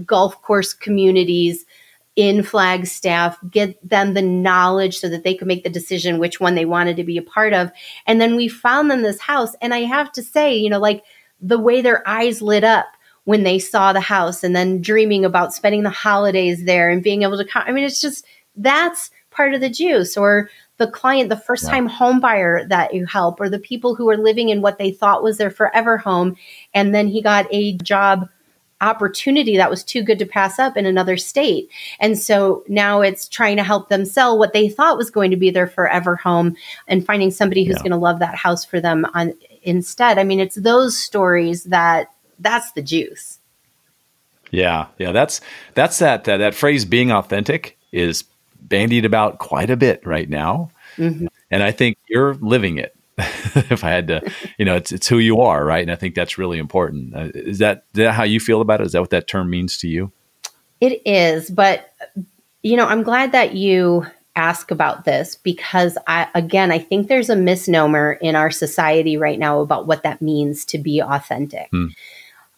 golf 0.05 0.41
course 0.41 0.73
communities 0.73 1.65
in 2.15 2.43
Flagstaff, 2.43 3.39
get 3.49 3.77
them 3.87 4.13
the 4.13 4.21
knowledge 4.21 4.99
so 4.99 5.09
that 5.09 5.23
they 5.23 5.33
could 5.33 5.47
make 5.47 5.63
the 5.63 5.69
decision 5.69 6.19
which 6.19 6.39
one 6.39 6.55
they 6.55 6.65
wanted 6.65 6.97
to 6.97 7.03
be 7.03 7.17
a 7.17 7.23
part 7.23 7.53
of. 7.53 7.71
And 8.05 8.21
then 8.21 8.35
we 8.35 8.47
found 8.47 8.91
them 8.91 9.01
this 9.01 9.19
house. 9.19 9.55
And 9.61 9.73
I 9.73 9.79
have 9.79 10.11
to 10.13 10.23
say, 10.23 10.55
you 10.55 10.69
know, 10.69 10.79
like 10.79 11.03
the 11.41 11.59
way 11.59 11.81
their 11.81 12.07
eyes 12.07 12.41
lit 12.41 12.63
up 12.63 12.85
when 13.23 13.43
they 13.43 13.57
saw 13.57 13.93
the 13.93 14.01
house 14.01 14.43
and 14.43 14.55
then 14.55 14.81
dreaming 14.81 15.25
about 15.25 15.53
spending 15.53 15.83
the 15.83 15.89
holidays 15.89 16.65
there 16.65 16.89
and 16.89 17.01
being 17.01 17.23
able 17.23 17.37
to 17.37 17.45
come. 17.45 17.63
I 17.65 17.71
mean, 17.71 17.83
it's 17.83 18.01
just 18.01 18.25
that's 18.55 19.09
part 19.31 19.53
of 19.53 19.61
the 19.61 19.69
juice 19.69 20.15
or 20.15 20.49
the 20.77 20.87
client, 20.87 21.29
the 21.29 21.37
first 21.37 21.67
time 21.67 21.85
home 21.85 22.19
buyer 22.19 22.67
that 22.67 22.93
you 22.93 23.05
help, 23.05 23.39
or 23.39 23.47
the 23.47 23.59
people 23.59 23.95
who 23.95 24.09
are 24.09 24.17
living 24.17 24.49
in 24.49 24.61
what 24.61 24.77
they 24.77 24.91
thought 24.91 25.23
was 25.23 25.37
their 25.37 25.51
forever 25.51 25.97
home. 25.97 26.35
And 26.73 26.93
then 26.93 27.07
he 27.07 27.21
got 27.21 27.47
a 27.51 27.77
job 27.77 28.27
opportunity 28.83 29.57
that 29.57 29.69
was 29.69 29.83
too 29.83 30.03
good 30.03 30.19
to 30.19 30.25
pass 30.25 30.59
up 30.59 30.77
in 30.77 30.85
another 30.85 31.17
state. 31.17 31.69
And 31.99 32.17
so 32.17 32.63
now 32.67 33.01
it's 33.01 33.27
trying 33.27 33.57
to 33.57 33.63
help 33.63 33.89
them 33.89 34.05
sell 34.05 34.37
what 34.37 34.53
they 34.53 34.69
thought 34.69 34.97
was 34.97 35.09
going 35.09 35.31
to 35.31 35.37
be 35.37 35.49
their 35.49 35.67
forever 35.67 36.15
home 36.15 36.55
and 36.87 37.05
finding 37.05 37.31
somebody 37.31 37.63
who's 37.63 37.77
yeah. 37.77 37.83
going 37.83 37.91
to 37.91 37.97
love 37.97 38.19
that 38.19 38.35
house 38.35 38.65
for 38.65 38.79
them 38.79 39.05
on 39.13 39.33
instead. 39.63 40.19
I 40.19 40.23
mean, 40.23 40.39
it's 40.39 40.55
those 40.55 40.97
stories 40.97 41.63
that 41.65 42.11
that's 42.39 42.71
the 42.73 42.81
juice. 42.81 43.39
Yeah, 44.51 44.87
yeah, 44.99 45.11
that's 45.11 45.41
that's 45.73 45.97
that 45.99 46.25
that, 46.25 46.37
that 46.37 46.53
phrase 46.53 46.85
being 46.85 47.11
authentic 47.11 47.77
is 47.91 48.23
bandied 48.61 49.05
about 49.05 49.39
quite 49.39 49.69
a 49.69 49.77
bit 49.77 50.05
right 50.05 50.29
now. 50.29 50.69
Mm-hmm. 50.97 51.27
And 51.49 51.63
I 51.63 51.71
think 51.71 51.97
you're 52.07 52.35
living 52.35 52.77
it. 52.77 52.95
if 53.17 53.83
I 53.83 53.89
had 53.89 54.07
to, 54.07 54.31
you 54.57 54.65
know, 54.65 54.75
it's 54.75 54.91
it's 54.91 55.07
who 55.07 55.19
you 55.19 55.41
are, 55.41 55.63
right? 55.63 55.81
And 55.81 55.91
I 55.91 55.95
think 55.95 56.15
that's 56.15 56.37
really 56.37 56.57
important. 56.57 57.15
Uh, 57.15 57.29
is, 57.33 57.59
that, 57.59 57.85
is 57.93 57.99
that 57.99 58.13
how 58.13 58.23
you 58.23 58.39
feel 58.39 58.61
about 58.61 58.81
it? 58.81 58.87
Is 58.87 58.93
that 58.93 59.01
what 59.01 59.11
that 59.11 59.27
term 59.27 59.49
means 59.49 59.77
to 59.79 59.87
you? 59.87 60.11
It 60.81 61.01
is, 61.05 61.49
but 61.49 61.93
you 62.61 62.75
know, 62.75 62.85
I'm 62.85 63.03
glad 63.03 63.31
that 63.33 63.55
you 63.55 64.05
ask 64.35 64.71
about 64.71 65.05
this 65.05 65.35
because 65.35 65.97
I 66.07 66.27
again, 66.33 66.71
I 66.71 66.79
think 66.79 67.07
there's 67.07 67.29
a 67.29 67.35
misnomer 67.35 68.13
in 68.13 68.35
our 68.35 68.49
society 68.49 69.15
right 69.15 69.37
now 69.37 69.59
about 69.59 69.85
what 69.85 70.03
that 70.03 70.21
means 70.21 70.65
to 70.65 70.77
be 70.77 71.01
authentic. 71.01 71.69
Hmm. 71.69 71.87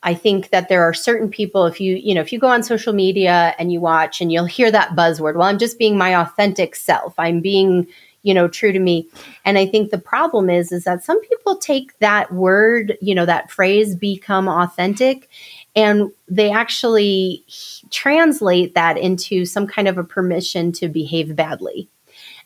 I 0.01 0.13
think 0.13 0.51
that 0.51 0.69
there 0.69 0.83
are 0.83 0.93
certain 0.93 1.29
people 1.29 1.65
if 1.65 1.81
you, 1.81 1.95
you 1.95 2.13
know, 2.13 2.21
if 2.21 2.31
you 2.31 2.37
go 2.37 2.47
on 2.47 2.61
social 2.61 2.93
media 2.93 3.55
and 3.57 3.73
you 3.73 3.81
watch 3.81 4.21
and 4.21 4.31
you'll 4.31 4.45
hear 4.45 4.69
that 4.69 4.91
buzzword, 4.91 5.33
well, 5.33 5.47
I'm 5.47 5.57
just 5.57 5.79
being 5.79 5.97
my 5.97 6.15
authentic 6.15 6.75
self. 6.75 7.15
I'm 7.17 7.41
being 7.41 7.87
you 8.25 8.33
know 8.33 8.47
true 8.47 8.71
to 8.71 8.79
me 8.79 9.07
and 9.45 9.57
i 9.57 9.65
think 9.65 9.91
the 9.91 9.97
problem 9.97 10.49
is 10.49 10.71
is 10.71 10.83
that 10.83 11.03
some 11.03 11.21
people 11.21 11.55
take 11.57 11.97
that 11.99 12.33
word 12.33 12.97
you 13.01 13.15
know 13.15 13.25
that 13.25 13.51
phrase 13.51 13.95
become 13.95 14.49
authentic 14.49 15.29
and 15.75 16.11
they 16.27 16.51
actually 16.51 17.45
translate 17.91 18.73
that 18.73 18.97
into 18.97 19.45
some 19.45 19.67
kind 19.67 19.87
of 19.87 19.97
a 19.97 20.03
permission 20.03 20.71
to 20.71 20.89
behave 20.89 21.35
badly 21.35 21.87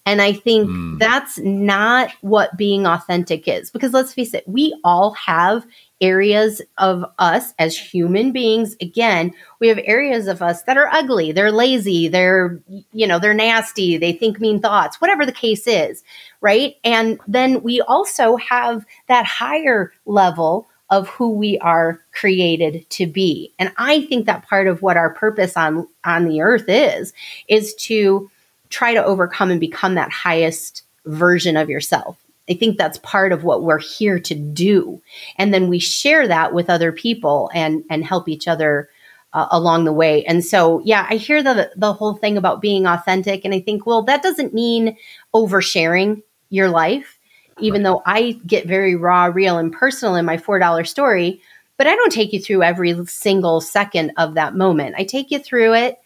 and 0.05 0.21
I 0.21 0.33
think 0.33 0.69
mm. 0.69 0.97
that's 0.97 1.37
not 1.39 2.09
what 2.21 2.57
being 2.57 2.87
authentic 2.87 3.47
is. 3.47 3.69
Because 3.69 3.93
let's 3.93 4.13
face 4.13 4.33
it, 4.33 4.47
we 4.47 4.75
all 4.83 5.11
have 5.11 5.67
areas 6.01 6.61
of 6.77 7.05
us 7.17 7.53
as 7.59 7.77
human 7.77 8.31
beings. 8.31 8.75
Again, 8.81 9.33
we 9.59 9.67
have 9.67 9.79
areas 9.83 10.27
of 10.27 10.41
us 10.41 10.63
that 10.63 10.77
are 10.77 10.89
ugly, 10.91 11.31
they're 11.31 11.51
lazy, 11.51 12.07
they're, 12.07 12.59
you 12.93 13.07
know, 13.07 13.19
they're 13.19 13.33
nasty, 13.33 13.97
they 13.97 14.13
think 14.13 14.39
mean 14.39 14.59
thoughts, 14.59 15.01
whatever 15.01 15.25
the 15.25 15.31
case 15.31 15.67
is, 15.67 16.03
right? 16.41 16.75
And 16.83 17.19
then 17.27 17.61
we 17.61 17.81
also 17.81 18.37
have 18.37 18.85
that 19.07 19.25
higher 19.25 19.91
level 20.05 20.67
of 20.89 21.07
who 21.09 21.33
we 21.33 21.57
are 21.59 21.99
created 22.11 22.89
to 22.89 23.05
be. 23.05 23.53
And 23.59 23.71
I 23.77 24.05
think 24.05 24.25
that 24.25 24.47
part 24.47 24.67
of 24.67 24.81
what 24.81 24.97
our 24.97 25.13
purpose 25.13 25.55
on 25.55 25.87
on 26.03 26.25
the 26.25 26.41
earth 26.41 26.65
is 26.67 27.13
is 27.47 27.75
to 27.75 28.29
try 28.69 28.93
to 28.93 29.03
overcome 29.03 29.51
and 29.51 29.59
become 29.59 29.95
that 29.95 30.11
highest 30.11 30.83
version 31.05 31.57
of 31.57 31.69
yourself. 31.69 32.17
I 32.49 32.55
think 32.55 32.77
that's 32.77 32.97
part 32.99 33.31
of 33.31 33.43
what 33.43 33.63
we're 33.63 33.79
here 33.79 34.19
to 34.19 34.35
do. 34.35 35.01
And 35.37 35.53
then 35.53 35.69
we 35.69 35.79
share 35.79 36.27
that 36.27 36.53
with 36.53 36.69
other 36.69 36.91
people 36.91 37.49
and 37.53 37.83
and 37.89 38.03
help 38.03 38.27
each 38.27 38.47
other 38.47 38.89
uh, 39.33 39.47
along 39.51 39.85
the 39.85 39.93
way. 39.93 40.25
And 40.25 40.43
so, 40.43 40.81
yeah, 40.83 41.05
I 41.09 41.15
hear 41.15 41.43
the 41.43 41.71
the 41.75 41.93
whole 41.93 42.15
thing 42.15 42.37
about 42.37 42.61
being 42.61 42.85
authentic 42.87 43.45
and 43.45 43.53
I 43.53 43.59
think, 43.59 43.85
well, 43.85 44.01
that 44.03 44.23
doesn't 44.23 44.53
mean 44.53 44.97
oversharing 45.33 46.23
your 46.49 46.69
life, 46.69 47.19
even 47.59 47.83
though 47.83 48.01
I 48.05 48.39
get 48.45 48.67
very 48.67 48.95
raw, 48.95 49.25
real 49.25 49.57
and 49.57 49.71
personal 49.71 50.15
in 50.15 50.25
my 50.25 50.37
$4 50.37 50.87
story, 50.87 51.41
but 51.77 51.85
I 51.85 51.95
don't 51.95 52.11
take 52.11 52.33
you 52.33 52.39
through 52.39 52.63
every 52.63 53.05
single 53.05 53.61
second 53.61 54.13
of 54.17 54.33
that 54.33 54.55
moment. 54.55 54.95
I 54.97 55.03
take 55.03 55.29
you 55.29 55.37
through 55.37 55.75
it 55.75 55.99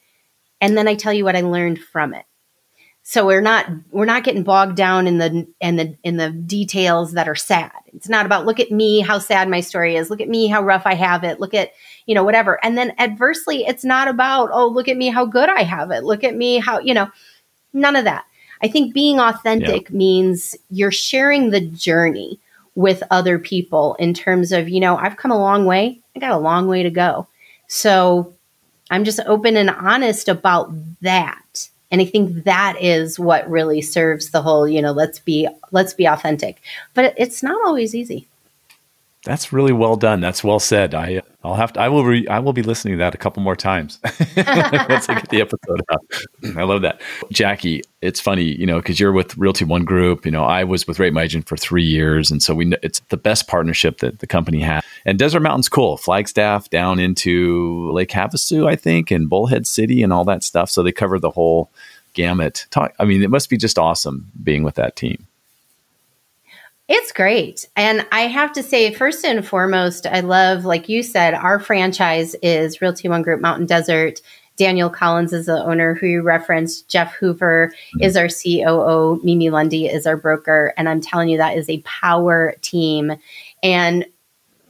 and 0.59 0.77
then 0.77 0.89
I 0.89 0.95
tell 0.95 1.13
you 1.13 1.23
what 1.23 1.37
I 1.37 1.41
learned 1.41 1.79
from 1.79 2.13
it 2.13 2.25
so 3.03 3.25
we're 3.25 3.41
not 3.41 3.67
we're 3.91 4.05
not 4.05 4.23
getting 4.23 4.43
bogged 4.43 4.75
down 4.75 5.07
in 5.07 5.17
the 5.17 5.47
in 5.59 5.75
the 5.75 5.95
in 6.03 6.17
the 6.17 6.29
details 6.29 7.13
that 7.13 7.27
are 7.27 7.35
sad 7.35 7.71
it's 7.93 8.09
not 8.09 8.25
about 8.25 8.45
look 8.45 8.59
at 8.59 8.71
me 8.71 9.01
how 9.01 9.19
sad 9.19 9.49
my 9.49 9.59
story 9.59 9.95
is 9.95 10.09
look 10.09 10.21
at 10.21 10.29
me 10.29 10.47
how 10.47 10.61
rough 10.61 10.83
i 10.85 10.93
have 10.93 11.23
it 11.23 11.39
look 11.39 11.53
at 11.53 11.71
you 12.05 12.15
know 12.15 12.23
whatever 12.23 12.63
and 12.63 12.77
then 12.77 12.93
adversely 12.97 13.65
it's 13.65 13.83
not 13.83 14.07
about 14.07 14.49
oh 14.51 14.67
look 14.67 14.87
at 14.87 14.97
me 14.97 15.09
how 15.09 15.25
good 15.25 15.49
i 15.49 15.63
have 15.63 15.91
it 15.91 16.03
look 16.03 16.23
at 16.23 16.35
me 16.35 16.57
how 16.57 16.79
you 16.79 16.93
know 16.93 17.09
none 17.73 17.95
of 17.95 18.05
that 18.05 18.25
I 18.63 18.69
think 18.69 18.93
being 18.93 19.19
authentic 19.19 19.89
yeah. 19.89 19.95
means 19.95 20.55
you're 20.69 20.91
sharing 20.91 21.49
the 21.49 21.59
journey 21.59 22.39
with 22.75 23.03
other 23.11 23.37
people 23.37 23.95
in 23.95 24.13
terms 24.13 24.53
of, 24.53 24.69
you 24.69 24.79
know, 24.79 24.95
I've 24.95 25.17
come 25.17 25.31
a 25.31 25.37
long 25.37 25.65
way. 25.65 25.99
I 26.15 26.19
got 26.19 26.31
a 26.31 26.37
long 26.37 26.67
way 26.67 26.81
to 26.81 26.89
go. 26.89 27.27
So 27.67 28.33
I'm 28.89 29.03
just 29.03 29.19
open 29.25 29.57
and 29.57 29.69
honest 29.69 30.29
about 30.29 30.71
that. 31.01 31.69
And 31.93 32.01
I 32.01 32.05
think 32.05 32.45
that 32.45 32.75
is 32.81 33.19
what 33.19 33.47
really 33.47 33.79
serves 33.79 34.31
the 34.31 34.41
whole, 34.41 34.67
you 34.67 34.81
know, 34.81 34.91
let's 34.93 35.19
be 35.19 35.47
let's 35.71 35.93
be 35.93 36.07
authentic. 36.07 36.59
But 36.95 37.13
it's 37.17 37.43
not 37.43 37.63
always 37.67 37.93
easy. 37.93 38.27
That's 39.25 39.53
really 39.53 39.71
well 39.71 39.95
done. 39.95 40.19
That's 40.19 40.43
well 40.43 40.59
said. 40.59 40.93
I 40.93 41.21
I'll 41.45 41.55
have 41.55 41.73
to. 41.73 41.79
I 41.79 41.87
will. 41.87 42.03
Re, 42.03 42.27
I 42.27 42.39
will 42.39 42.51
be 42.51 42.61
listening 42.61 42.95
to 42.95 42.97
that 42.99 43.15
a 43.15 43.17
couple 43.17 43.41
more 43.41 43.55
times 43.55 43.99
once 44.03 45.09
I 45.09 45.15
get 45.15 45.29
the 45.29 45.41
episode 45.41 45.81
out. 45.89 46.05
I 46.57 46.63
love 46.63 46.81
that, 46.81 47.01
Jacki. 47.31 47.81
It's 48.01 48.19
funny, 48.19 48.43
you 48.43 48.65
know, 48.65 48.79
because 48.79 48.99
you're 48.99 49.13
with 49.13 49.37
Realty 49.37 49.63
One 49.63 49.85
Group. 49.85 50.25
You 50.25 50.31
know, 50.31 50.43
I 50.43 50.65
was 50.65 50.87
with 50.87 50.99
Rate 50.99 51.13
My 51.13 51.23
Agent 51.23 51.47
for 51.47 51.55
three 51.55 51.85
years, 51.85 52.31
and 52.31 52.43
so 52.43 52.53
we. 52.53 52.73
It's 52.83 52.99
the 53.09 53.17
best 53.17 53.47
partnership 53.47 53.99
that 53.99 54.19
the 54.19 54.27
company 54.27 54.59
has. 54.59 54.83
And 55.05 55.17
Desert 55.17 55.39
Mountain's 55.39 55.69
cool. 55.69 55.95
Flagstaff 55.95 56.69
down 56.69 56.99
into 56.99 57.91
Lake 57.91 58.09
Havasu, 58.09 58.67
I 58.67 58.75
think, 58.75 59.09
and 59.09 59.29
Bullhead 59.29 59.67
City, 59.67 60.03
and 60.03 60.11
all 60.11 60.25
that 60.25 60.43
stuff. 60.43 60.69
So 60.69 60.83
they 60.83 60.91
cover 60.91 61.17
the 61.17 61.31
whole 61.31 61.69
gamut. 62.13 62.67
Talk. 62.71 62.93
I 62.99 63.05
mean, 63.05 63.23
it 63.23 63.29
must 63.29 63.49
be 63.49 63.57
just 63.57 63.79
awesome 63.79 64.31
being 64.43 64.63
with 64.63 64.75
that 64.75 64.97
team. 64.97 65.27
It's 66.95 67.11
great. 67.11 67.67
And 67.75 68.05
I 68.11 68.27
have 68.27 68.53
to 68.53 68.61
say, 68.61 68.93
first 68.93 69.25
and 69.25 69.43
foremost, 69.45 70.05
I 70.05 70.19
love, 70.19 70.63
like 70.63 70.87
you 70.89 71.01
said, 71.01 71.33
our 71.33 71.59
franchise 71.59 72.35
is 72.43 72.81
Realty 72.81 73.09
One 73.09 73.23
Group 73.23 73.41
Mountain 73.41 73.65
Desert. 73.65 74.21
Daniel 74.57 74.91
Collins 74.91 75.33
is 75.33 75.47
the 75.47 75.65
owner 75.65 75.95
who 75.95 76.05
you 76.05 76.21
referenced. 76.21 76.87
Jeff 76.87 77.15
Hoover 77.15 77.73
mm-hmm. 77.73 78.03
is 78.03 78.15
our 78.15 78.27
COO. 78.27 79.19
Mimi 79.23 79.49
Lundy 79.49 79.87
is 79.87 80.05
our 80.05 80.15
broker. 80.15 80.71
And 80.77 80.87
I'm 80.87 81.01
telling 81.01 81.29
you, 81.29 81.39
that 81.39 81.57
is 81.57 81.67
a 81.67 81.81
power 81.81 82.53
team. 82.61 83.13
And 83.63 84.05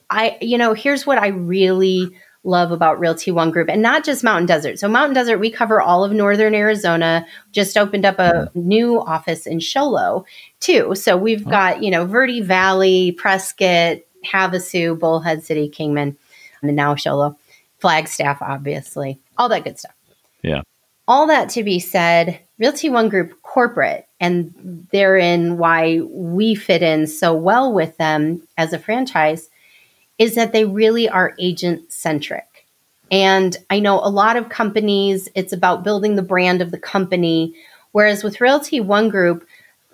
I, 0.09 0.37
you 0.39 0.57
know, 0.57 0.73
here's 0.73 1.05
what 1.05 1.17
I 1.17 1.27
really 1.27 2.15
love 2.43 2.71
about 2.71 2.99
Realty 2.99 3.31
One 3.31 3.51
Group 3.51 3.69
and 3.69 3.81
not 3.81 4.03
just 4.03 4.23
Mountain 4.23 4.47
Desert. 4.47 4.79
So, 4.79 4.87
Mountain 4.87 5.13
Desert, 5.13 5.39
we 5.39 5.49
cover 5.49 5.81
all 5.81 6.03
of 6.03 6.11
Northern 6.11 6.53
Arizona, 6.53 7.25
just 7.51 7.77
opened 7.77 8.05
up 8.05 8.19
a 8.19 8.51
new 8.53 9.01
office 9.01 9.47
in 9.47 9.59
Show 9.59 9.85
Low, 9.85 10.25
too. 10.59 10.95
So, 10.95 11.17
we've 11.17 11.45
oh. 11.47 11.49
got, 11.49 11.83
you 11.83 11.91
know, 11.91 12.05
Verde 12.05 12.41
Valley, 12.41 13.13
Prescott, 13.13 13.99
Havasu, 14.25 14.97
Bullhead 14.97 15.43
City, 15.43 15.69
Kingman, 15.69 16.17
and 16.61 16.75
now 16.75 16.95
Show 16.95 17.15
Low, 17.15 17.37
Flagstaff, 17.79 18.41
obviously, 18.41 19.19
all 19.37 19.49
that 19.49 19.63
good 19.63 19.79
stuff. 19.79 19.95
Yeah. 20.41 20.61
All 21.07 21.27
that 21.27 21.49
to 21.49 21.63
be 21.63 21.79
said, 21.79 22.39
Realty 22.57 22.89
One 22.89 23.09
Group 23.09 23.41
corporate, 23.41 24.07
and 24.19 24.87
therein 24.91 25.57
why 25.57 25.99
we 26.01 26.55
fit 26.55 26.81
in 26.81 27.07
so 27.07 27.33
well 27.33 27.73
with 27.73 27.97
them 27.97 28.47
as 28.57 28.71
a 28.71 28.79
franchise 28.79 29.49
is 30.23 30.35
that 30.35 30.53
they 30.53 30.63
really 30.63 31.09
are 31.09 31.35
agent 31.37 31.91
centric. 31.91 32.65
And 33.11 33.57
I 33.69 33.81
know 33.81 33.99
a 33.99 34.07
lot 34.07 34.37
of 34.37 34.47
companies, 34.47 35.27
it's 35.35 35.51
about 35.51 35.83
building 35.83 36.15
the 36.15 36.21
brand 36.21 36.61
of 36.61 36.71
the 36.71 36.79
company. 36.79 37.53
Whereas 37.91 38.23
with 38.23 38.39
Realty 38.39 38.79
One 38.79 39.09
Group, 39.09 39.45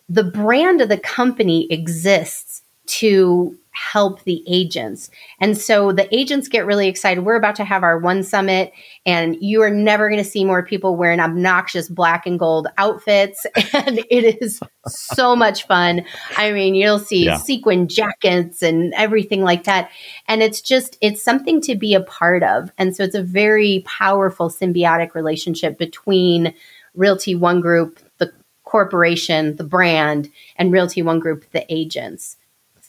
the 0.08 0.24
brand 0.24 0.82
of 0.82 0.90
the 0.90 1.00
company 1.00 1.66
exists 1.72 2.62
to 3.00 3.58
help 3.80 4.24
the 4.24 4.44
agents. 4.46 5.10
And 5.40 5.58
so 5.58 5.92
the 5.92 6.14
agents 6.16 6.48
get 6.48 6.66
really 6.66 6.88
excited. 6.88 7.24
We're 7.24 7.38
about 7.38 7.56
to 7.56 7.64
have 7.64 7.82
our 7.82 7.98
one 7.98 8.24
summit, 8.24 8.74
and 9.06 9.38
you 9.40 9.62
are 9.62 9.70
never 9.70 10.10
going 10.10 10.22
to 10.22 10.30
see 10.30 10.44
more 10.44 10.64
people 10.64 10.96
wearing 10.96 11.20
obnoxious 11.20 11.88
black 11.88 12.26
and 12.26 12.38
gold 12.38 12.68
outfits. 12.78 13.46
And 13.72 14.00
it 14.10 14.42
is 14.42 14.60
so 14.88 15.36
much 15.36 15.66
fun. 15.68 16.04
I 16.36 16.52
mean, 16.52 16.76
you'll 16.76 17.00
see 17.00 17.26
yeah. 17.26 17.38
sequin 17.38 17.88
jackets 17.88 18.62
and 18.62 18.94
everything 18.96 19.44
like 19.44 19.66
that. 19.66 19.92
And 20.28 20.42
it's 20.42 20.60
just, 20.60 20.98
it's 21.02 21.24
something 21.24 21.62
to 21.62 21.76
be 21.76 21.94
a 21.94 22.02
part 22.02 22.44
of. 22.44 22.72
And 22.78 22.96
so 22.96 23.04
it's 23.04 23.16
a 23.16 23.24
very 23.24 23.84
powerful 23.86 24.50
symbiotic 24.50 25.14
relationship 25.14 25.78
between 25.78 26.54
Realty 26.96 27.36
One 27.36 27.62
Group, 27.62 28.00
the 28.18 28.34
corporation, 28.64 29.56
the 29.56 29.64
brand, 29.64 30.30
and 30.56 30.74
Realty 30.74 31.02
One 31.02 31.20
Group, 31.20 31.46
the 31.52 31.66
agents. 31.74 32.36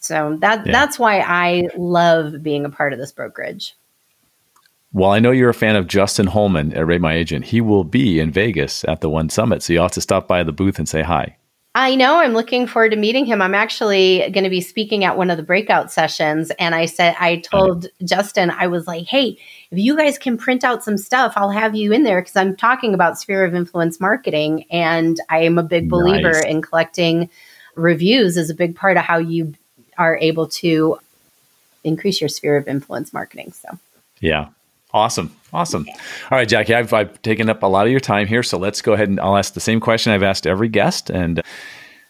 So 0.01 0.37
that 0.41 0.67
yeah. 0.67 0.73
that's 0.73 0.99
why 0.99 1.21
I 1.21 1.69
love 1.77 2.43
being 2.43 2.65
a 2.65 2.71
part 2.71 2.93
of 2.93 2.99
this 2.99 3.13
brokerage. 3.13 3.77
Well, 4.93 5.13
I 5.13 5.21
know 5.21 5.31
you're 5.31 5.51
a 5.51 5.55
fan 5.55 5.77
of 5.77 5.87
Justin 5.87 6.27
Holman 6.27 6.73
at 6.73 6.85
Rate 6.85 7.01
My 7.01 7.15
Agent. 7.15 7.45
He 7.45 7.61
will 7.61 7.85
be 7.85 8.19
in 8.19 8.33
Vegas 8.33 8.83
at 8.85 9.03
the 9.03 9.09
One 9.09 9.29
Summit, 9.29 9.63
so 9.63 9.73
you 9.73 9.81
have 9.81 9.93
to 9.93 10.01
stop 10.01 10.27
by 10.27 10.43
the 10.43 10.53
booth 10.53 10.81
and 10.81 10.89
say 10.89 11.03
hi. 11.03 11.37
I 11.77 11.95
know. 11.95 12.17
I'm 12.17 12.33
looking 12.33 12.67
forward 12.67 12.91
to 12.91 12.97
meeting 12.97 13.27
him. 13.27 13.41
I'm 13.41 13.55
actually 13.55 14.29
going 14.33 14.43
to 14.43 14.51
be 14.51 14.61
speaking 14.61 15.05
at 15.05 15.17
one 15.17 15.31
of 15.31 15.37
the 15.37 15.45
breakout 15.45 15.93
sessions. 15.93 16.51
And 16.59 16.75
I 16.75 16.87
said, 16.87 17.15
I 17.21 17.37
told 17.37 17.87
Justin, 18.05 18.51
I 18.51 18.67
was 18.67 18.89
like, 18.89 19.07
hey, 19.07 19.39
if 19.71 19.79
you 19.79 19.97
guys 19.97 20.19
can 20.19 20.37
print 20.37 20.65
out 20.65 20.83
some 20.83 20.99
stuff, 20.99 21.35
I'll 21.37 21.51
have 21.51 21.77
you 21.77 21.93
in 21.93 22.03
there 22.03 22.21
because 22.21 22.35
I'm 22.35 22.57
talking 22.57 22.93
about 22.93 23.21
sphere 23.21 23.45
of 23.45 23.55
influence 23.55 24.01
marketing. 24.01 24.65
And 24.73 25.21
I 25.29 25.43
am 25.43 25.59
a 25.59 25.63
big 25.63 25.89
believer 25.89 26.33
nice. 26.33 26.45
in 26.45 26.61
collecting 26.61 27.31
reviews 27.77 28.37
is 28.37 28.51
a 28.51 28.55
big 28.55 28.75
part 28.75 28.97
of 28.97 29.05
how 29.05 29.19
you 29.19 29.55
are 30.01 30.17
able 30.17 30.49
to 30.49 30.99
increase 31.85 32.21
your 32.21 32.29
sphere 32.29 32.57
of 32.57 32.67
influence 32.67 33.13
marketing. 33.13 33.53
So, 33.53 33.79
yeah. 34.21 34.49
Awesome. 34.93 35.37
Awesome. 35.53 35.87
All 35.89 36.39
right, 36.39 36.49
Jacki, 36.49 36.75
I've, 36.75 36.93
I've, 36.93 37.21
taken 37.23 37.49
up 37.49 37.63
a 37.63 37.67
lot 37.67 37.87
of 37.87 37.93
your 37.93 38.01
time 38.01 38.27
here. 38.27 38.43
So 38.43 38.59
let's 38.59 38.83
go 38.83 38.95
ahead 38.95 39.09
and 39.09 39.21
I'll 39.21 39.37
ask 39.37 39.53
the 39.53 39.61
same 39.61 39.79
question 39.79 40.13
I've 40.13 40.25
asked 40.25 40.47
every 40.47 40.69
guest. 40.69 41.11
And 41.11 41.43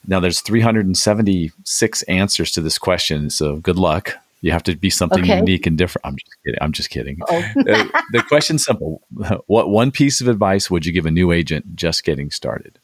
now 0.07 0.21
there's 0.21 0.41
376 0.41 2.03
answers 2.03 2.53
to 2.53 2.63
this 2.63 2.79
question. 2.79 3.29
So 3.29 3.57
good 3.57 3.77
luck. 3.77 4.15
You 4.41 4.53
have 4.53 4.63
to 4.63 4.77
be 4.77 4.89
something 4.89 5.25
okay. 5.25 5.37
unique 5.37 5.67
and 5.67 5.77
different. 5.77 6.07
I'm 6.07 6.17
just 6.17 6.37
kidding. 6.43 6.59
I'm 6.63 6.73
just 6.73 6.91
kidding. 6.91 7.19
Oh. 7.29 7.37
uh, 7.69 8.03
the 8.13 8.23
question's 8.29 8.65
simple. 8.65 9.03
What 9.47 9.69
one 9.69 9.91
piece 9.91 10.23
of 10.23 10.29
advice 10.29 10.71
would 10.71 10.87
you 10.87 10.93
give 10.93 11.05
a 11.05 11.11
new 11.11 11.33
agent 11.33 11.77
just 11.77 12.05
getting 12.05 12.31
started? 12.31 12.79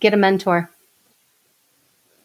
Get 0.00 0.12
a 0.12 0.18
mentor. 0.18 0.70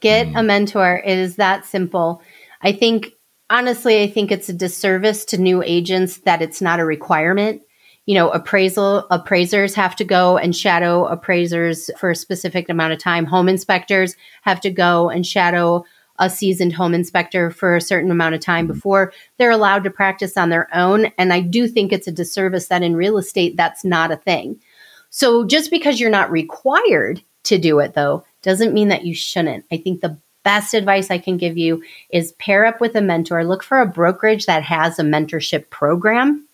Get 0.05 0.27
mm. 0.27 0.39
a 0.39 0.43
mentor. 0.43 1.01
It 1.03 1.17
is 1.17 1.37
that 1.37 1.65
simple. 1.65 2.21
I 2.61 2.73
think, 2.73 3.13
honestly, 3.49 4.03
I 4.03 4.07
think 4.07 4.31
it's 4.31 4.49
a 4.49 4.53
disservice 4.53 5.25
to 5.25 5.39
new 5.39 5.63
agents 5.63 6.17
that 6.25 6.43
it's 6.43 6.61
not 6.61 6.79
a 6.79 6.85
requirement. 6.85 7.63
You 8.05 8.13
know, 8.13 8.29
appraisal 8.29 9.07
appraisers 9.09 9.73
have 9.73 9.95
to 9.95 10.03
go 10.03 10.37
and 10.37 10.55
shadow 10.55 11.07
appraisers 11.07 11.89
for 11.97 12.11
a 12.11 12.15
specific 12.15 12.69
amount 12.69 12.93
of 12.93 12.99
time. 12.99 13.25
Home 13.25 13.49
inspectors 13.49 14.15
have 14.43 14.61
to 14.61 14.69
go 14.69 15.09
and 15.09 15.25
shadow 15.25 15.83
a 16.19 16.29
seasoned 16.29 16.73
home 16.73 16.93
inspector 16.93 17.49
for 17.49 17.75
a 17.75 17.81
certain 17.81 18.11
amount 18.11 18.35
of 18.35 18.41
time 18.41 18.67
mm-hmm. 18.67 18.75
before 18.75 19.11
they're 19.39 19.49
allowed 19.49 19.85
to 19.85 19.89
practice 19.89 20.37
on 20.37 20.51
their 20.51 20.69
own. 20.71 21.05
And 21.17 21.33
I 21.33 21.39
do 21.39 21.67
think 21.67 21.91
it's 21.91 22.07
a 22.07 22.11
disservice 22.11 22.67
that 22.67 22.83
in 22.83 22.95
real 22.95 23.17
estate, 23.17 23.57
that's 23.57 23.83
not 23.83 24.11
a 24.11 24.17
thing. 24.17 24.61
So 25.09 25.45
just 25.47 25.71
because 25.71 25.99
you're 25.99 26.11
not 26.11 26.29
required 26.29 27.23
to 27.45 27.57
do 27.57 27.79
it, 27.79 27.95
though, 27.95 28.23
doesn't 28.45 28.73
mean 28.73 28.87
that 28.87 29.05
you 29.05 29.13
shouldn't. 29.13 29.65
I 29.71 29.77
think 29.77 29.99
the 29.99 30.17
best 30.43 30.73
advice 30.73 31.11
I 31.11 31.17
can 31.17 31.35
give 31.35 31.57
you 31.57 31.83
is 32.11 32.31
pair 32.33 32.65
up 32.65 32.79
with 32.79 32.95
a 32.95 33.01
mentor. 33.01 33.43
Look 33.43 33.63
for 33.63 33.81
a 33.81 33.85
brokerage 33.85 34.45
that 34.45 34.63
has 34.63 34.97
a 34.99 35.03
mentorship 35.03 35.69
program. 35.69 36.47